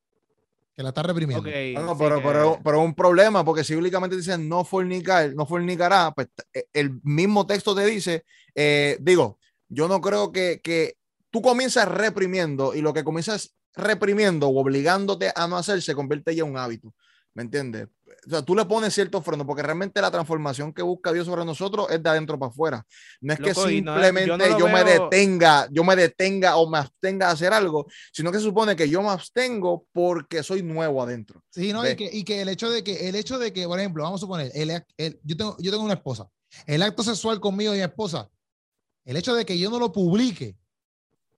[0.77, 1.49] Que la estás reprimiendo.
[1.49, 5.47] Ok, No, pero, que- pero, pero un problema, porque si bíblicamente dice no fornicar, no
[5.47, 10.97] fornicará, pues eh, el mismo texto te dice, eh, digo, yo no creo que, que
[11.31, 16.35] tú comienzas reprimiendo y lo que comienzas reprimiendo o obligándote a no hacer se convierte
[16.35, 16.95] ya en un hábito,
[17.35, 17.89] ¿me entiendes?
[18.27, 21.45] O sea, tú le pones cierto freno, porque realmente la transformación que busca Dios sobre
[21.45, 22.85] nosotros es de adentro para afuera.
[23.21, 26.57] No es Loco, que y no simplemente yo no yo me detenga, yo me detenga
[26.57, 30.43] o me abstenga a hacer algo, sino que se supone que yo me abstengo porque
[30.43, 31.41] soy nuevo adentro.
[31.51, 31.89] Sí, ¿no?
[31.89, 34.21] Y que, y que el hecho de que, el hecho de que, por ejemplo, vamos
[34.21, 36.27] a suponer, el, el- yo, tengo, yo tengo una esposa.
[36.67, 38.29] El acto sexual conmigo y mi esposa,
[39.05, 40.57] el hecho de que yo no lo publique,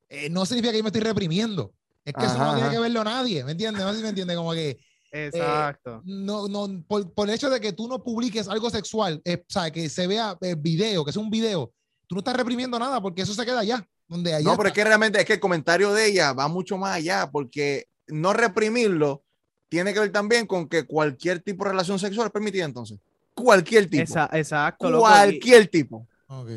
[0.08, 1.74] eh, no significa que yo me estoy reprimiendo.
[2.04, 3.84] Es que eso Ajá, no tiene que verlo nadie, ¿me entiendes?
[3.84, 4.78] No sé si me entiende, como que
[5.10, 6.02] Exacto.
[6.04, 9.50] no, no, por, por el hecho de que tú no publiques algo sexual, eh, o
[9.52, 11.72] sea, que se vea eh, video, que es un video,
[12.06, 14.74] tú no estás reprimiendo nada porque eso se queda allá, donde allá No, pero es
[14.74, 19.22] que realmente es que el comentario de ella va mucho más allá, porque no reprimirlo
[19.68, 22.98] tiene que ver también con que cualquier tipo de relación sexual es permitida entonces.
[23.34, 24.02] Cualquier tipo.
[24.02, 24.90] Esa- exacto.
[24.90, 26.06] loco, cualquier tipo.
[26.26, 26.48] Ok.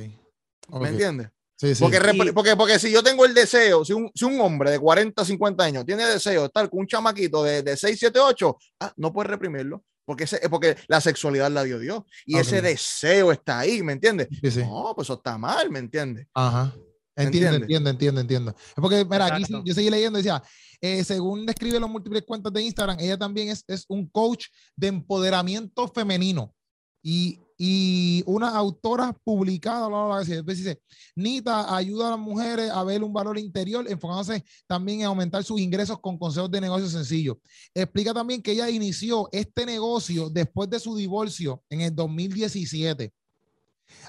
[0.79, 1.29] ¿Me entiendes?
[1.61, 1.83] Sí, sí.
[1.83, 4.79] Porque, Y- porque, porque si yo tengo el deseo, si un, si un hombre de
[4.79, 8.57] 40, 50 años tiene deseo de estar con un chamaquito de, de 6, 7, 8,
[8.79, 9.83] ah, no puede reprimirlo.
[10.03, 12.01] Porque, ese, porque la sexualidad la dio Dios.
[12.25, 14.27] Y ese deseo está ahí, ¿me entiendes?
[14.41, 14.59] Sí, sí.
[14.61, 16.25] No, pues eso está mal, ¿me entiendes?
[16.33, 16.73] Ajá.
[17.15, 18.55] Entiendo, entiendo, entiendo, entiendo.
[18.57, 19.63] Es porque, mira, aquí Exacto.
[19.63, 20.41] yo seguí leyendo, decía,
[20.81, 24.87] eh, según describe los múltiples cuentas de Instagram, ella también es, es un coach de
[24.87, 26.55] empoderamiento femenino
[27.03, 30.81] y, y una autora publicada, bla, bla, bla, dice,
[31.15, 35.61] Nita ayuda a las mujeres a ver un valor interior, enfocándose también en aumentar sus
[35.61, 37.37] ingresos con consejos de negocio sencillos.
[37.71, 43.13] Explica también que ella inició este negocio después de su divorcio en el 2017.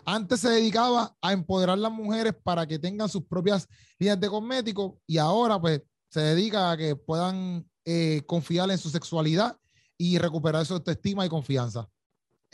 [0.06, 4.30] Antes se dedicaba a empoderar a las mujeres para que tengan sus propias líneas de
[4.30, 9.58] cosméticos y ahora pues se dedica a que puedan eh, confiar en su sexualidad
[9.98, 11.86] y recuperar su autoestima y confianza.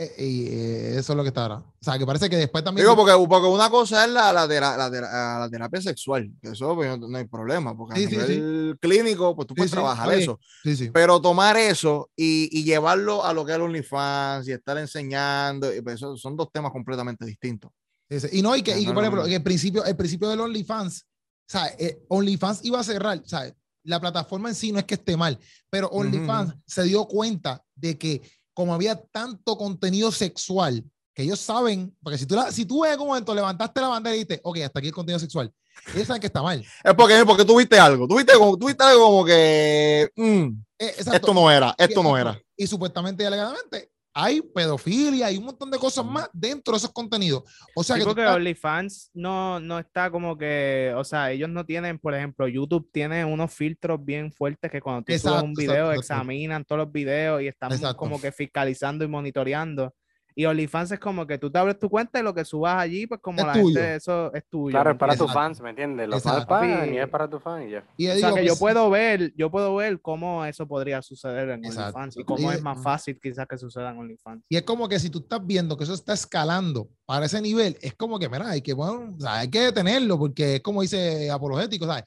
[0.00, 1.56] Eh, y, eh, eso es lo que está ahora.
[1.56, 2.84] O sea, que parece que después también...
[2.86, 6.76] Digo, porque, porque una cosa es la, la, la tera- la terapia sexual, que eso
[6.76, 9.74] pues, no, hay problema, porque Sí, a sí, nivel clínico, pues tú Sí, puedes sí,
[9.74, 10.38] trabajar eso.
[10.62, 10.90] Sí, sí.
[10.92, 15.74] Pero tomar eso y, y llevarlo a lo que es el OnlyFans y estar enseñando,
[15.74, 17.72] y pues eso son dos temas completamente distintos.
[18.08, 18.28] Sí, sí.
[18.38, 21.50] Y no, y que, y que, por ejemplo, el principio, el principio del OnlyFans, o
[21.50, 24.94] sea, eh, OnlyFans iba a cerrar, o sea, la plataforma en sí no es que
[24.94, 25.38] esté mal,
[25.70, 28.22] pero OnlyFans se dio cuenta de que
[28.58, 30.82] como había tanto contenido sexual,
[31.14, 34.16] que ellos saben, porque si tú, la- si tú en un momento levantaste la bandera
[34.16, 35.52] y dijiste, ok, hasta aquí el contenido sexual,
[35.94, 36.58] ellos saben que está mal.
[36.82, 40.48] Es porque, porque tú viste algo, tú viste, como, tú viste algo como que mm,
[40.80, 42.30] Eh, esto no era, esto no Exacto.
[42.36, 42.42] era.
[42.56, 46.92] Y supuestamente y alegadamente hay pedofilia y un montón de cosas más dentro de esos
[46.92, 47.44] contenidos.
[47.76, 51.48] O sea Sí, que porque estás- OnlyFans no, no está como que, o sea, ellos
[51.48, 55.54] no tienen, por ejemplo, YouTube tiene unos filtros bien fuertes que cuando tú subes un
[55.54, 56.00] video exacto.
[56.00, 59.94] examinan todos los videos y están como que fiscalizando y monitoreando.
[60.38, 63.08] Y OnlyFans es como que tú te abres tu cuenta y lo que subas allí,
[63.08, 63.64] pues como Es la tuyo.
[63.80, 64.70] gente, eso es tuyo.
[64.70, 66.08] Claro, ¿me es para tus fans, ¿me entiendes?
[66.08, 67.82] Los fans pagan y es para tus fans y ya.
[67.96, 70.68] y yo O sea, digo, que yo pues, puedo ver, yo puedo ver cómo eso
[70.68, 71.98] podría suceder en Exacto.
[71.98, 74.44] OnlyFans y cómo Y- es más fácil quizás que suceda en OnlyFans.
[74.48, 77.76] Y es como que si tú estás viendo que eso está escalando para ese nivel,
[77.80, 80.82] es como que, mira, hay que, bueno, o sea, hay que detenerlo, porque es como
[80.82, 82.04] dice apologético, ¿sabes?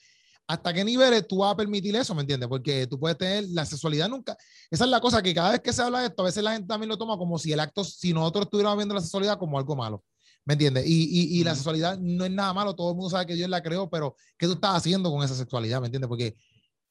[0.47, 2.49] ¿Hasta qué niveles tú vas a permitir eso, me entiendes?
[2.49, 4.35] Porque tú puedes tener la sexualidad nunca.
[4.69, 6.51] Esa es la cosa que cada vez que se habla de esto, a veces la
[6.53, 9.57] gente también lo toma como si el acto, si nosotros estuviéramos viendo la sexualidad como
[9.57, 10.03] algo malo,
[10.43, 10.85] ¿me entiendes?
[10.85, 13.49] Y, y, y la sexualidad no es nada malo, todo el mundo sabe que Dios
[13.49, 16.09] la creó, pero ¿qué tú estás haciendo con esa sexualidad, ¿me entiendes?
[16.09, 16.35] Porque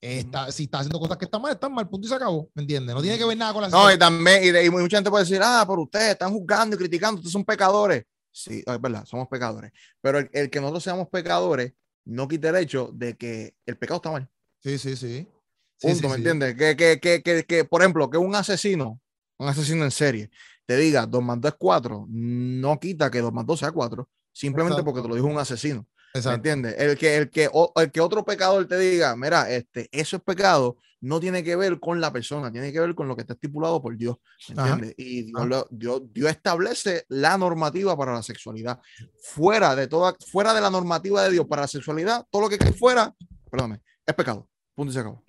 [0.00, 2.62] está, si estás haciendo cosas que están mal, están mal, punto y se acabó, ¿me
[2.62, 2.94] entiendes?
[2.94, 3.96] No tiene que ver nada con la No, sexualidad.
[3.96, 6.78] y también, y, de- y mucha gente puede decir, ah, pero ustedes están juzgando y
[6.78, 8.04] criticando, ustedes son pecadores.
[8.32, 9.72] Sí, es verdad, somos pecadores.
[10.00, 11.74] Pero el, el que nosotros seamos pecadores
[12.10, 14.28] no quita el hecho de que el pecado está mal.
[14.58, 15.28] Sí, sí, sí.
[15.76, 16.16] Sí, Punto, sí, ¿me sí.
[16.16, 16.54] entiendes?
[16.56, 19.00] Que, que, que, que, que, por ejemplo, que un asesino,
[19.38, 20.30] un asesino en serie,
[20.66, 24.08] te diga 2 más 2 es 4, no quita que 2 más 2 sea 4,
[24.32, 24.84] simplemente Exacto.
[24.92, 25.86] porque te lo dijo un asesino.
[26.14, 26.36] ¿Me Exacto.
[26.36, 26.74] entiendes?
[26.78, 30.22] El que, el, que, o- el que otro pecador te diga, mira, este, eso es
[30.22, 33.34] pecado, no tiene que ver con la persona, tiene que ver con lo que está
[33.34, 34.16] estipulado por Dios.
[34.48, 34.72] ¿Me Ajá.
[34.72, 34.94] entiendes?
[34.98, 38.80] Y Dios, lo- Dios, Dios establece la normativa para la sexualidad.
[39.22, 42.58] Fuera de toda, fuera de la normativa de Dios para la sexualidad, todo lo que
[42.58, 43.14] cae fuera,
[43.50, 44.48] perdóname, es pecado.
[44.74, 45.24] Punto y se acabó.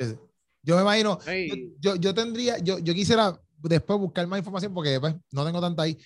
[0.63, 1.75] Yo me imagino, yo, Ey.
[1.79, 5.83] yo, yo tendría, yo, yo quisiera después buscar más información porque pues, no tengo tanta
[5.83, 5.97] ahí.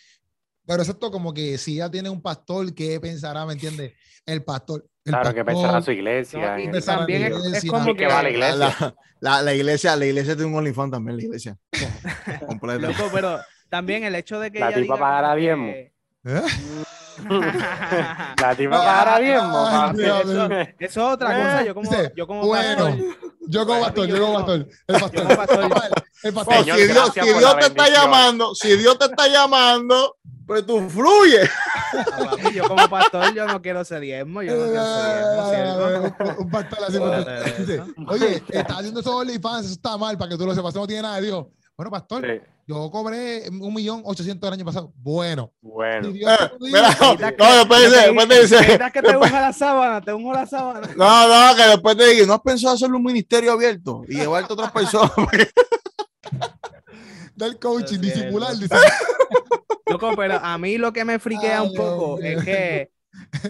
[0.68, 3.46] Pero exacto, como que si ya tiene un pastor, ¿qué pensará?
[3.46, 3.94] ¿Me entiendes?
[4.26, 4.86] El pastor.
[5.04, 6.58] El Claro, que pastor, pensará su iglesia.
[6.58, 7.72] No, y también es, iglesia.
[7.72, 8.58] como ¿Y qué va a la que, iglesia?
[8.80, 11.58] La, la- la iglesia, la iglesia tiene un OnlyFans también, la iglesia.
[12.48, 12.88] Completa.
[12.88, 15.68] loco, pero también el hecho de que La ella tipa pagará diezmo.
[15.68, 15.94] que-
[16.26, 16.42] ¿Eh?
[18.42, 19.20] La tipa pagará.
[19.20, 20.50] Dios, eso,
[20.80, 21.64] es otra cosa.
[21.66, 23.06] Yo como, yo como bueno, pastor,
[23.48, 24.68] Yo como pastor, yo como pastor.
[24.88, 25.24] El pastor.
[25.24, 25.64] como pastor.
[26.24, 26.56] El pastor.
[26.56, 27.20] Señor, si Dios, si
[27.60, 31.50] te está llamando, si Dios te está llamando, pues tú fluye.
[32.54, 36.42] yo como pastor, yo no quiero ser diezmo, yo no quiero ser diezmo, ¿cierto?
[36.42, 36.98] Un- pastor así.
[38.08, 41.02] Oye, está haciendo eso OnlyFans, eso está mal, para que tú lo sepas, no tiene
[41.04, 41.46] nada de Dios.
[41.78, 44.94] Bueno, pastor, Sí, yo cobré un millón ochocientos el año pasado.
[44.96, 46.10] Bueno, Bueno.
[46.10, 50.34] Dios Mira, dice, no, después dice, después te dice, que te la sábana, te unjo
[50.34, 50.88] la sábana.
[50.96, 54.52] no, no, que después te diga, ¿no has pensado hacerle un ministerio abierto y llevarte
[54.52, 55.12] a otras personas?
[57.36, 58.54] del coaching, disimular.
[59.88, 62.92] Loco, pero a mí lo que me friquea Ay, un poco Dios es que,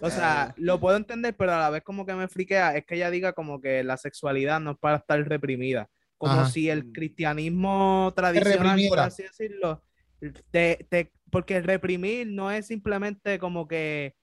[0.02, 2.96] o sea, lo puedo entender, pero a la vez como que me friquea es que
[2.96, 5.90] ella diga como que la sexualidad no es para estar reprimida.
[6.18, 6.50] Como Ajá.
[6.50, 9.84] si el cristianismo tradicional, por así decirlo,
[10.52, 14.16] te, te- porque el reprimir no es simplemente como que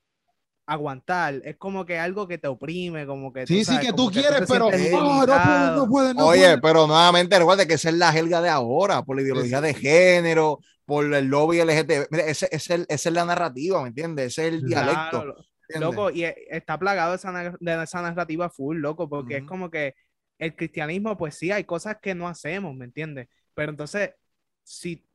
[0.67, 4.05] aguantar, es como que algo que te oprime, como que Sí, sí, sabes, que como
[4.05, 6.61] tú quieres, pero oh, no puedes, no puedes, no Oye, puedes.
[6.63, 10.61] pero nuevamente recuerda que esa es la jerga de ahora, por la ideología de género,
[10.87, 12.07] por el lobby LGTB.
[12.11, 14.27] Mira, ese, ese es el- esa es la narrativa, ¿me entiendes?
[14.39, 15.11] Ese es el dialecto.
[15.11, 15.37] Claro,
[15.81, 19.45] loco, y e- está plagado de esa, na- de esa narrativa full, loco, porque es
[19.45, 19.95] como que
[20.43, 23.29] el cristianismo, pues sí, hay cosas que no hacemos, ¿me entiendes?
[23.55, 24.11] Pero entonces,
[24.65, 25.07] si,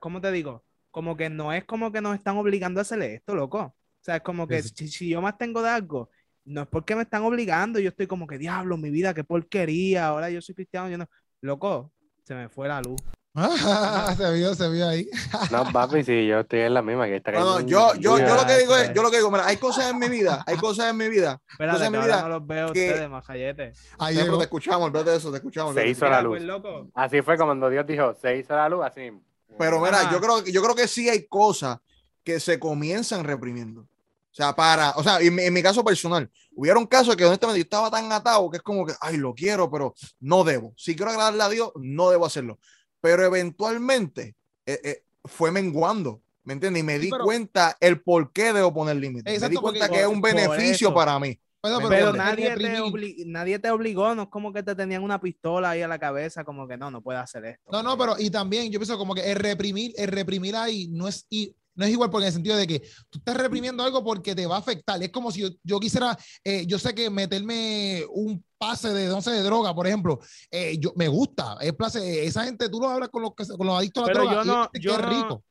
[0.00, 0.64] ¿cómo te digo?
[0.90, 3.58] Como que no es como que nos están obligando a hacer esto, loco.
[3.60, 4.74] O sea, es como que Sí, sí.
[4.74, 6.10] si, si yo más tengo de algo,
[6.44, 10.06] no es porque me están obligando, yo estoy como que, diablo, mi vida, qué porquería,
[10.06, 11.08] ahora yo soy cristiano, yo no.
[11.40, 11.92] Loco,
[12.24, 13.02] se me fue la luz.
[14.16, 15.08] se vio, se vio ahí.
[15.50, 17.06] No, papi, sí, yo estoy en la misma.
[17.06, 19.30] Que está No, no, yo, yo, yo lo que digo es, yo lo que digo,
[19.30, 21.40] mira, hay cosas en mi vida, hay cosas en mi vida.
[21.50, 23.72] Espérate, Cosas en que mi vida no los veo que- ustedes, majallete.
[23.98, 25.74] Ahí te escuchamos, olvídate de eso, te escuchamos.
[25.74, 26.32] Se hizo la luz.
[26.36, 26.88] pues, loco.
[26.94, 29.10] Así fue cuando Dios dijo, se hizo la luz, así.
[29.58, 31.78] Pero mira, yo creo, yo creo que sí hay cosas
[32.22, 33.82] que se comienzan reprimiendo.
[33.82, 37.60] O sea, para, o sea, en, mi- en mi caso personal, hubieron casos que honestamente
[37.60, 40.72] yo estaba tan atado que es como que, ay, lo quiero, pero no debo.
[40.76, 42.58] Si quiero agradarle a Dios, no debo hacerlo.
[43.04, 46.80] Pero eventualmente eh, eh, fue menguando, ¿me entiendes?
[46.80, 49.24] Y me Sí, di pero- cuenta el por qué debo poner límites.
[49.26, 51.38] Me di Exacto, porque cuenta que es un beneficio para mí.
[51.62, 55.70] Bueno, ¿Me Pero nadie te, nadie obligó, no es como que te tenían una pistola
[55.70, 57.70] ahí a la cabeza, como que no, no puedes hacer esto.
[57.72, 61.06] No, no, pero y también yo pienso como que el reprimir, el reprimir ahí no
[61.06, 64.02] es, i- no es igual porque en el sentido de que tú estás reprimiendo algo
[64.04, 65.02] porque te va a afectar.
[65.02, 69.20] Es como si yo, yo quisiera, eh, yo sé que meterme un pase de, no
[69.20, 70.18] sé, de droga, por ejemplo,
[70.50, 73.66] eh, yo, me gusta, es placer, esa gente, tú lo hablas con los, que, con
[73.66, 75.44] los adictos a la Pero droga yo y no- que yo no- rico.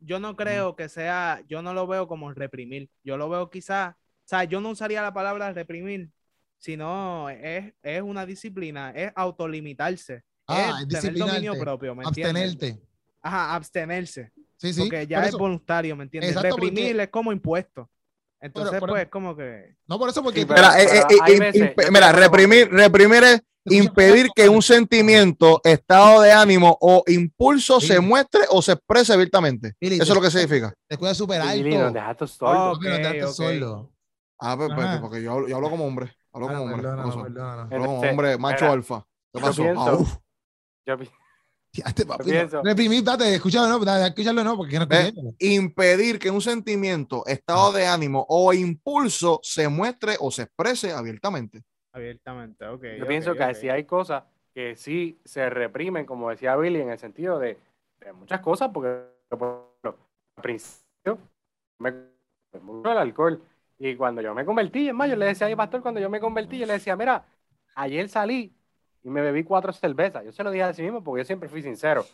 [0.00, 3.94] Yo no creo que sea, yo no lo veo como reprimir, yo lo veo quizás,
[3.94, 6.10] o sea, yo no usaría la palabra reprimir,
[6.58, 12.52] sino es, es una disciplina, es autolimitarse, Ah, es tener dominio propio, ¿me entiendes?
[12.52, 12.82] abstenerte.
[13.22, 14.30] Ajá, abstenerse,
[14.68, 14.80] Sí, sí.
[14.80, 16.30] porque ya por es eso- voluntario, ¿me entiendes?
[16.30, 17.90] Exacto, reprimir porque- es como impuesto.
[18.40, 19.76] Entonces, por- pues, como que...
[19.86, 22.12] no, por eso, porque Sí, pero- Mira, eh, eh, hay eh, veces- imp- yo mira,
[22.12, 23.42] reprimir, reprimir es
[24.24, 27.86] impedir que un sentimiento, estado de ánimo o impulso Sí.
[27.86, 29.72] se muestre o se exprese abiertamente.
[29.80, 30.74] Billy, Eso es lo que significa.
[30.86, 31.94] te escuchas súper Lili, no alto.
[31.94, 32.70] dejas tu sordo.
[32.72, 33.30] Ok, Porque no te haces ok.
[33.34, 33.90] sordo.
[34.40, 35.00] Ah, pues, pues, Ajá.
[35.00, 36.14] porque yo hablo, yo hablo como hombre.
[36.32, 36.76] Hablo como Ah, hombre.
[36.82, 37.22] perdónalo, ¿qué pasó?
[37.22, 37.60] perdónalo.
[37.62, 39.06] Hablo como Entonces, hombre macho alfa.
[39.32, 39.62] ¿Qué pasó?
[39.62, 40.16] pienso- Ah, uf.
[40.86, 41.10] Yo pi-
[42.24, 45.12] Pienso- Reprimir, date, escúchalo, no, date, escúchalo, no, porque no escuché.
[45.40, 51.62] Impedir que un sentimiento, estado de ánimo o impulso se muestre o se exprese abiertamente.
[51.92, 52.82] Abiertamente, ok.
[52.98, 53.54] Yo ok, pienso que ok.
[53.54, 57.58] sí hay cosas que sí se reprimen, como decía Billy, en el sentido de,
[58.00, 59.38] de muchas cosas, porque por
[59.82, 59.98] ejemplo,
[60.36, 61.18] al principio
[61.78, 61.92] me
[62.60, 63.42] mucho el alcohol.
[63.78, 66.08] Y cuando yo me convertí, es más, yo le decía a mi pastor, cuando yo
[66.10, 67.26] me convertí, yo le decía, mira,
[67.74, 68.54] ayer salí
[69.04, 70.24] y me bebí cuatro cervezas.
[70.24, 72.04] Yo se lo dije a sí mismo porque yo siempre fui sincero.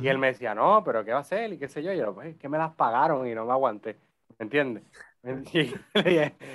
[0.00, 1.52] Y él me decía, no, pero ¿qué va a hacer?
[1.52, 1.92] Y qué sé yo.
[1.92, 3.96] Y yo, pues, es que me las pagaron y no me aguanté.
[4.38, 4.82] ¿Me entiendes?
[5.24, 5.72] Y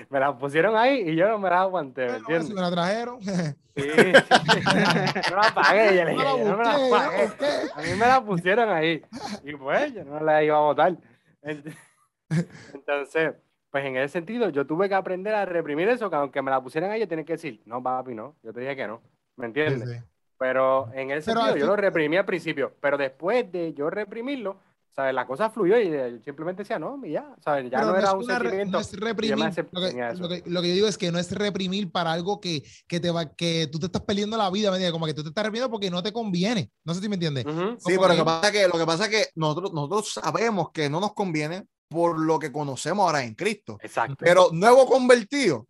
[0.09, 2.07] me las pusieron ahí y yo no me las aguanté.
[2.07, 2.47] ¿Me entiendes?
[2.47, 3.21] si me la trajeron.
[3.21, 3.31] Sí,
[3.75, 4.61] sí, sí.
[5.29, 7.29] No la pagué, yo le No dije, no me la pagué.
[7.75, 9.01] A mí me la pusieron ahí.
[9.43, 10.95] Y pues, yo no la iba a votar.
[11.41, 11.75] Ent-
[12.73, 13.33] Entonces,
[13.69, 16.61] pues en ese sentido, yo tuve que aprender a reprimir eso, que aunque me la
[16.61, 18.35] pusieran ahí, yo tenía que decir, no, papi, no.
[18.43, 19.01] Yo te dije que no.
[19.41, 19.89] ¿Me entiendes?
[19.89, 20.01] Sí, sí.
[20.37, 22.73] Pero en ese sentido, yo lo reprimí al principio.
[22.81, 24.57] Pero después de yo reprimirlo,
[24.95, 25.13] ¿sabes?
[25.13, 27.69] La cosa fluyó y yo simplemente decía, no, y ya, ¿sabes?
[27.69, 28.71] Ya Pero no era es un sentimiento.
[28.71, 29.45] no es reprimir.
[29.71, 32.39] Lo que, lo que- lo que yo digo es que no es reprimir para algo
[32.41, 34.91] que, que te va, que tú te estás perdiendo la vida, ¿me?
[34.91, 36.71] Como que tú te estás reprimiendo porque no te conviene.
[36.83, 37.45] No sé si me entiendes.
[37.45, 37.75] Ujú.
[37.77, 39.73] Sí, Como pero lo que- que pasa es que, lo que, pasa es que nosotros,
[39.73, 43.77] nosotros sabemos que no nos conviene por lo que conocemos ahora en Cristo.
[43.81, 44.15] Exacto.
[44.19, 45.67] Pero nuevo convertido,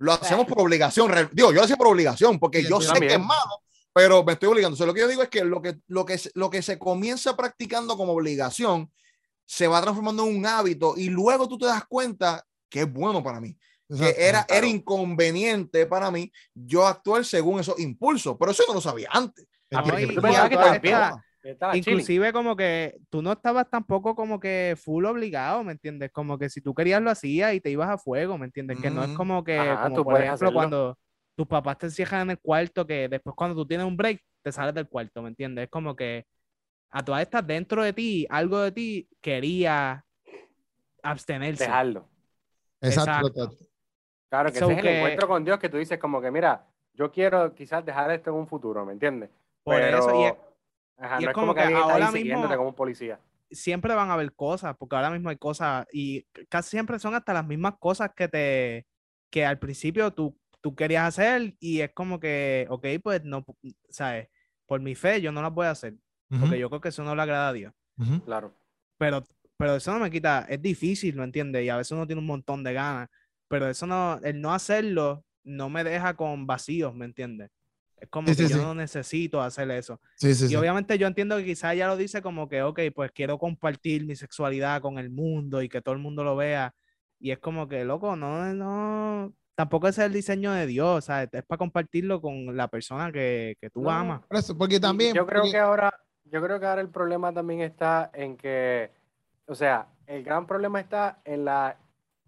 [0.00, 1.10] lo hacemos por obligación.
[1.32, 3.26] Digo, yo lo hacía por obligación, porque Sí, yo sé que es también.
[3.26, 4.74] malo, pero me estoy obligando.
[4.74, 6.62] O sea, lo que yo digo es que lo que, lo que, se- lo que
[6.62, 8.90] se comienza practicando como obligación
[9.46, 13.22] se va transformando en un hábito y luego tú te das cuenta que es bueno
[13.22, 13.56] para mí.
[13.88, 18.74] Que era, era inconveniente para mí yo actuar según esos impulsos, pero eso yo no
[18.74, 19.46] lo sabía antes.
[19.72, 20.98] Ah, No, pero y- y pensaba que también.
[21.42, 21.90] Esta- Estaba chilling.
[22.00, 26.10] Inclusive como que tú no estabas tampoco como que full obligado, ¿me entiendes?
[26.12, 28.78] Como que si tú querías lo hacías y te ibas a fuego, ¿me entiendes?
[28.80, 30.58] Que no es como que, Ajá, como tú por puedes ejemplo, hacerlo.
[30.58, 30.98] cuando
[31.36, 34.52] tus papás te encierran en el cuarto, que después cuando tú tienes un break, te
[34.52, 35.64] sales del cuarto, ¿me entiendes?
[35.64, 36.26] Es como que
[36.90, 40.04] a todas estas dentro de ti, algo de ti quería
[41.02, 41.64] abstenerse.
[41.64, 42.08] Dejarlo.
[42.80, 43.28] Exacto.
[43.28, 43.56] Exacto.
[44.28, 46.30] Claro, que So ese es el que- encuentro con Dios que tú dices como que,
[46.30, 49.30] mira, yo quiero quizás dejar esto en un futuro, ¿me entiendes?
[49.64, 50.34] Por eso, y es-
[51.00, 52.74] ajá, y no es es como como que está ahí ahora siguiéndote mismo- como un
[52.76, 53.20] policía.
[53.50, 57.32] siempre van a haber cosas, porque ahora mismo hay cosas y casi siempre son hasta
[57.34, 58.86] las mismas cosas que te
[59.30, 63.44] que al principio tú, tú querías hacer y es como que, ok, pues no,
[63.88, 64.28] ¿sabes?
[64.66, 65.94] Por mi fe yo no las voy a hacer,
[66.30, 67.72] Ujú, porque yo creo que eso no le agrada a Dios.
[68.24, 68.52] Claro.
[68.98, 69.22] Pero,
[69.56, 71.64] pero eso no me quita, es difícil, ¿lo entiendes?
[71.64, 73.08] Y a veces uno tiene un montón de ganas,
[73.48, 77.50] pero eso no, el no hacerlo no me deja con vacíos, ¿me entiendes?
[78.00, 78.62] Es como Sí, que sí, yo sí.
[78.64, 80.00] no necesito hacer eso.
[80.16, 80.56] Sí, sí, Y sí.
[80.56, 84.16] obviamente yo entiendo que quizás ella lo dice como que, ok, pues quiero compartir mi
[84.16, 86.74] sexualidad con el mundo y que todo el mundo lo vea.
[87.18, 91.00] Y es como que, loco, no, no, tampoco ese es el diseño de Dios, o
[91.02, 93.90] sea, es para compartirlo con la persona que, que tú No.
[93.90, 94.22] amas.
[94.26, 95.14] Por eso, porque también.
[95.14, 95.92] Yo creo porque- que ahora,
[96.24, 98.90] yo creo que ahora el problema también está en que,
[99.46, 101.76] o sea, el gran problema está en la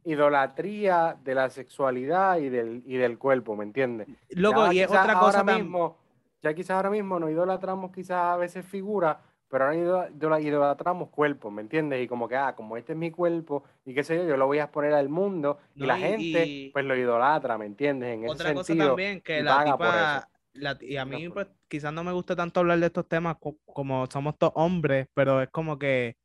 [0.04, 4.08] idolatría de la sexualidad y del, y del cuerpo, ¿me entiendes?
[4.30, 5.98] Loco, Ya y es otra cosa ahora mismo,
[6.42, 9.16] ya quizás ahora mismo nos idolatramos quizás a veces figuras,
[9.48, 12.02] pero ahora ido- idola- idolatramos cuerpos, ¿me entiendes?
[12.02, 14.46] Y como que, ah, como este es mi cuerpo y qué sé yo, yo lo
[14.46, 17.66] voy a exponer al mundo y No, la y- gente y- pues lo idolatra, ¿me
[17.66, 18.14] entiendes?
[18.14, 21.34] En ese Otra cosa sentido, también, que y la tipa, la- y a mí No,
[21.34, 25.06] pues quizás no me gusta tanto hablar de estos temas co- como somos todos hombres,
[25.14, 26.16] pero es como que,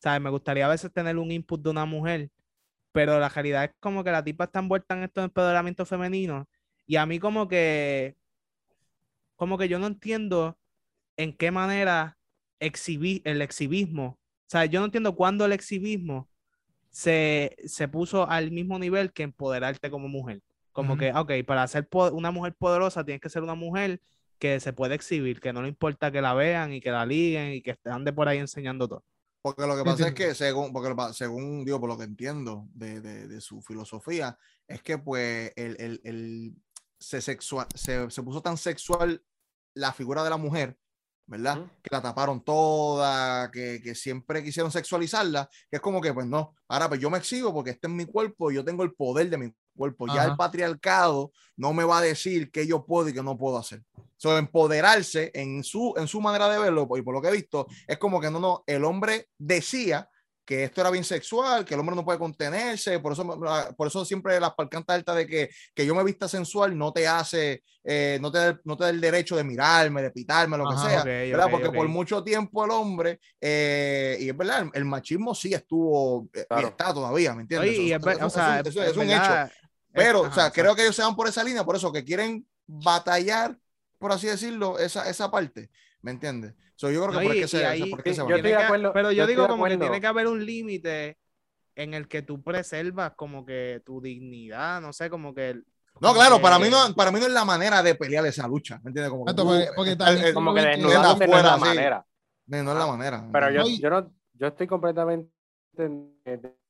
[0.00, 0.20] ¿sabes?
[0.20, 2.30] Me gustaría a veces tener un input de una mujer,
[2.96, 6.46] pero la realidad es como que la tipa está envuelta en estos empoderamientos femeninos
[6.86, 8.16] y a mí como que,
[9.34, 10.58] como que yo no entiendo
[11.18, 12.16] en qué manera
[12.58, 16.30] exhibir el exhibismo, o sea, yo no entiendo cuándo el exhibismo
[16.88, 20.40] se, se puso al mismo nivel que empoderarte como mujer.
[20.72, 24.00] Como que, ok, para ser una mujer poderosa tienes que ser una mujer
[24.38, 27.52] que se puede exhibir, que no le importa que la vean y que la liguen
[27.52, 29.04] y que ande por ahí enseñando todo.
[29.46, 32.02] Porque lo que Sí, pasa es que según, porque lo según digo, por lo que
[32.02, 34.36] entiendo de, de- de su filosofía,
[34.66, 36.56] es que pues el, el- el-
[36.98, 39.22] se, sexua- se, se puso tan sexual
[39.72, 40.76] la figura de la mujer,
[41.26, 41.58] ¿verdad?
[41.60, 41.70] Ujú.
[41.80, 46.56] Que la taparon toda, que, que siempre quisieron sexualizarla, que es como que pues no,
[46.66, 49.38] ahora pues yo me exhibo porque este es mi cuerpo, yo tengo el poder de
[49.38, 53.22] mi cuerpo, ya el patriarcado no me va a decir qué yo puedo y qué
[53.22, 53.82] no puedo hacer.
[54.16, 57.66] So, empoderarse en su, en su manera de verlo, y por lo que he visto,
[57.86, 60.08] es como que no, no, el hombre decía
[60.44, 63.26] que esto era bien sexual, que el hombre no puede contenerse, por eso,
[63.76, 67.06] por eso siempre las palcantas altas de que, que yo me vista sensual no te
[67.08, 70.64] hace, eh, no, te, da- no te da el derecho de mirarme, de pitarme, lo
[70.68, 71.46] Ajá, que sea, ok, ¿verdad?
[71.46, 71.92] ok, Porque por ok.
[71.92, 76.44] mucho tiempo el hombre, eh, y es verdad, el, el machismo sí estuvo, eh, y
[76.46, 76.68] Claro.
[76.68, 77.70] está todavía, ¿me entiendes?
[77.70, 79.14] Oye, y Eso- es, ver- eso- o sea, eso- es es un hecho.
[79.16, 79.65] verdad, es-
[79.96, 80.60] Pero, ajá, o sea, exacto.
[80.62, 83.58] creo que ellos se van por esa línea, por eso que quieren batallar,
[83.98, 85.70] por así decirlo, esa, esa parte.
[86.02, 86.54] ¿Me entiendes?
[86.76, 88.36] So, yo creo que No, por y- que se, ahí- por que Sí, se yo
[88.36, 91.18] estoy de que- acuerdo, pero yo yo digo como que tiene que haber un límite
[91.74, 95.60] en el que tú preservas como que tu dignidad, no sé, como que...
[96.00, 98.46] No, claro, para mí que- no, para mí no es la manera de pelear esa
[98.46, 98.78] lucha.
[98.84, 99.10] ¿Me entiendes?
[99.10, 99.68] Como que tú, porque-
[100.34, 101.60] Como que no es la sí.
[101.60, 102.06] manera.
[102.46, 103.22] no, no es la manera.
[103.22, 105.30] ¿me Pero yo, yo no, yo estoy completamente
[105.78, 106.14] en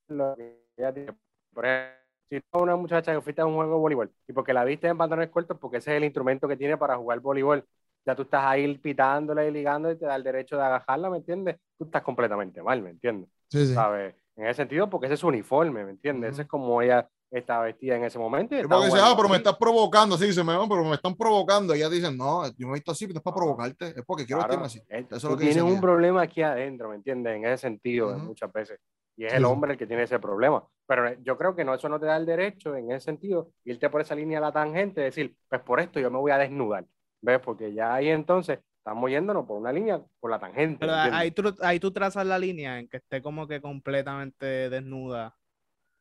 [0.08, 1.12] lo que ella dice.
[1.52, 4.52] Por ejemplo, si tú una muchacha que fuiste a un juego de voleibol y porque
[4.52, 7.64] la viste en pantalones cortos, porque ese es el instrumento que tiene para jugar voleibol,
[8.04, 11.18] ya tú estás ahí pitándola y ligando y te da el derecho de agajarla, ¿me
[11.18, 11.56] entiendes?
[11.78, 13.30] Tú estás completamente mal, ¿me entiendes?
[13.48, 13.74] Sí, sí.
[13.74, 14.14] ¿Sabes?
[14.36, 16.32] En ese sentido, porque ese es su uniforme, ¿me entiendes?
[16.32, 18.54] Ese es como ella está vestida en ese momento.
[18.54, 21.14] y porque dice, ah, pero me estás provocando, sí, dice, me van, pero me están
[21.16, 21.74] provocando.
[21.74, 23.40] Y ellas dicen, no, yo me he visto así, pero no es para No.
[23.40, 24.78] provocarte, es porque quiero Claro, vestirme así.
[24.90, 27.34] eh, Eso es tú lo que tienes un problema aquí adentro, ¿me entiendes?
[27.36, 28.78] En ese sentido, muchas veces.
[29.16, 30.64] Y es Sí, el hombre el que tiene ese problema.
[30.86, 33.50] Pero eh, yo creo que no, eso no te da el derecho, en ese sentido,
[33.64, 36.38] irte por esa línea a la tangente, decir, pues por esto yo me voy a
[36.38, 36.84] desnudar.
[37.22, 37.40] ¿Ves?
[37.40, 40.78] Porque ya ahí entonces estamos yéndonos por una línea, por la tangente.
[40.78, 45.34] Pero ahí tú, ahí tú trazas la línea en que esté como que completamente desnuda.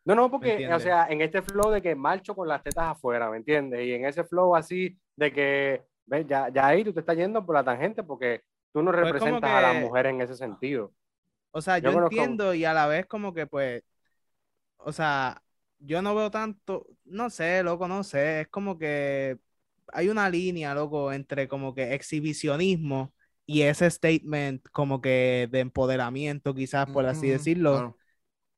[0.05, 2.89] No, no, ¿Me porque, o sea, en este flow de que marcho con las tetas
[2.91, 3.83] afuera, ¿me entiendes?
[3.85, 6.27] Y en ese flow así de que, ¿ves?
[6.27, 8.41] Ya, ya ahí tú te estás yendo por la tangente porque
[8.71, 10.91] tú no Pues representas a la que- mujer en ese sentido.
[11.55, 13.81] O sea, Yo yo, entiendo y a la vez como que pues,
[14.75, 15.41] o sea,
[15.79, 19.37] yo no veo tanto, no sé, loco, no sé, es como que
[19.93, 23.13] hay una línea, loco, entre como que exhibicionismo
[23.45, 27.71] y ese statement como que de empoderamiento, quizás por así decirlo.
[27.71, 27.97] claro.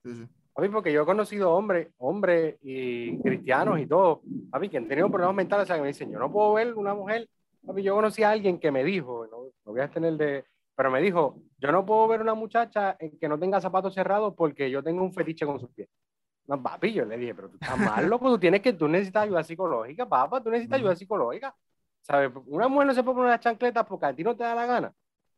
[0.04, 0.28] Sí, sí.
[0.56, 5.08] Papi, porque yo he conocido hombres, hombres y cristianos y todo, papi, que han tenido
[5.12, 7.30] problemas mentales, o sea, que me dicen, yo no puedo ver una mujer,
[7.64, 10.46] papi, yo conocí a alguien que me dijo, no, no voy a tener de,
[10.78, 14.36] pero me dijo, yo no puedo ver una muchacha en que no tenga zapatos cerrados
[14.38, 15.90] porque yo tengo un fetiche con sus pies.
[16.46, 19.24] No, papi, yo le dije, pero tú estás mal, loco, tú tienes que, tú necesitas
[19.24, 21.56] ayuda psicológica, papá, tú necesitas ayuda psicológica.
[22.02, 22.32] ¿Sabes?
[22.46, 24.68] Una mujer no se puede poner unas chancletas porque a ti no te da la
[24.68, 24.94] gana.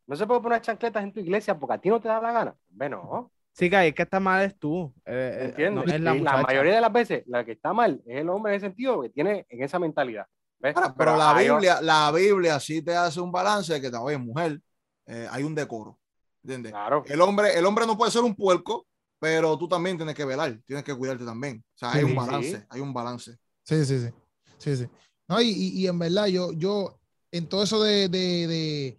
[0.06, 2.20] No se puede poner unas chancletas en tu iglesia porque a ti no te da
[2.20, 2.54] la gana.
[2.68, 4.92] Bueno, Sí, que ahí que está mal es tú.
[5.06, 5.86] eh, eh, ¿Entiendes?
[5.86, 8.52] no es la la mayoría de las veces, la que está mal es el hombre
[8.52, 10.26] en ese sentido, que tiene en esa mentalidad.
[10.58, 10.76] ¿ves?
[10.76, 14.60] Ahora, pero la Biblia, la Biblia sí te hace un balance de que también mujer,
[15.10, 15.98] eh, hay un decoro.
[16.42, 16.72] ¿Entiendes?
[16.72, 17.04] Claro.
[17.06, 18.86] El hombre, el hombre no puede ser un puerco,
[19.18, 21.62] pero tú también tienes que velar, tienes que cuidarte también.
[21.74, 22.16] O sea, hay Sí, un sí.
[22.16, 23.36] balance, hay un balance.
[23.64, 24.08] Sí, sí, sí.
[24.58, 24.86] Sí, sí.
[25.28, 26.98] No, y, y- en verdad, yo, yo,
[27.30, 28.98] en todo eso de, de, de,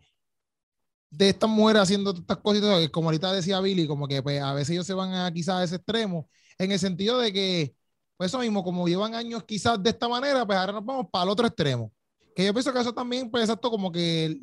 [1.10, 4.72] de estas mujeres haciendo estas cosas, como ahorita decía Billy, como que pues, a veces
[4.72, 7.76] ellos se van a quizás a ese extremo, en el sentido de que,
[8.18, 11.24] pues eso mismo, como llevan años quizás de esta manera, pues ahora nos vamos para
[11.26, 11.92] el otro extremo.
[12.36, 14.40] Que yo pienso que eso también, pues exacto, como que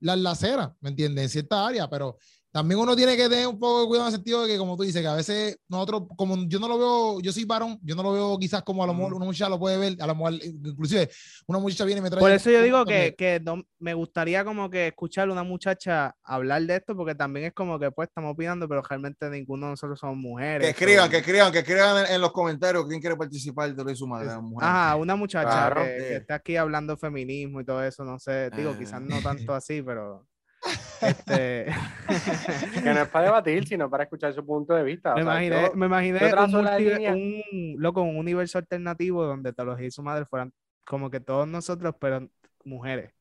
[0.00, 1.24] las laceras, ¿me entiendes?
[1.24, 2.18] En cierta área, pero
[2.56, 4.78] también uno tiene que tener un poco de cuidado en el sentido de que, como
[4.78, 7.94] tú dices, que a veces nosotros, como yo no lo veo, yo soy varón, yo
[7.94, 10.14] no lo veo quizás como a lo mejor una muchacha lo puede ver, a lo
[10.14, 11.10] mejor, inclusive
[11.46, 12.18] una muchacha viene y me trae.
[12.18, 16.16] Por eso yo digo que, que no, me gustaría como que escuchar a una muchacha
[16.24, 19.72] hablar de esto, porque también es como que pues estamos opinando, pero realmente ninguno de
[19.72, 20.62] nosotros somos mujeres.
[20.62, 23.96] Que escriban, que escriban, que escriban en, los comentarios quién quiere participar de lo de
[23.96, 24.30] su madre.
[24.62, 29.02] Ajá, una muchacha que, está aquí hablando feminismo y todo eso, no sé, digo, quizás
[29.02, 30.26] no tanto así, pero...
[31.00, 31.66] Este...
[32.82, 35.14] que no es para debatir, sino para escuchar su punto de vista.
[35.14, 40.24] Me imaginé, me imaginé un, un, loco, un universo alternativo donde Teología y su madre
[40.26, 40.52] fueran
[40.84, 42.28] como que todos nosotros, pero
[42.64, 43.12] mujeres.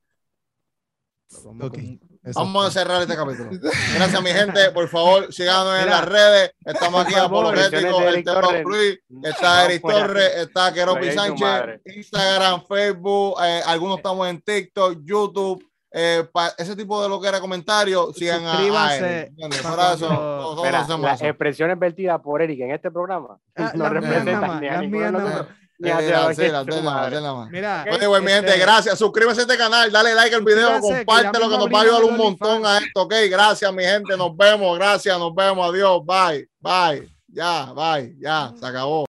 [2.36, 3.50] Vamos a cerrar este capítulo.
[3.96, 4.72] Gracias, mi gente.
[4.72, 6.52] Por favor, síganos en las redes.
[6.64, 8.04] Estamos aquí apologéticos.
[8.04, 13.38] El tema Luis, está Eric Torres, está Keropi Sánchez, Instagram, Facebook.
[13.44, 15.66] Eh, algunos estamos en TikTok, YouTube
[15.98, 16.28] eh,
[16.58, 18.62] ese tipo de lo que era comentario, sigan a,
[21.00, 25.48] las expresiones vertidas por Eric en este programa ah, no representan ni a ninguno
[27.50, 28.98] Mira, Oye, mi gente, gracias.
[28.98, 32.18] Suscríbete a este canal, dale like al video, compártelo que nos va a ayudar un
[32.18, 33.02] montón a esto.
[33.02, 34.16] Ok, gracias, mi gente.
[34.16, 35.70] Nos vemos, gracias, nos vemos.
[35.70, 37.10] Adiós, bye, bye.
[37.28, 39.06] Ya, bye, ya, se acabó.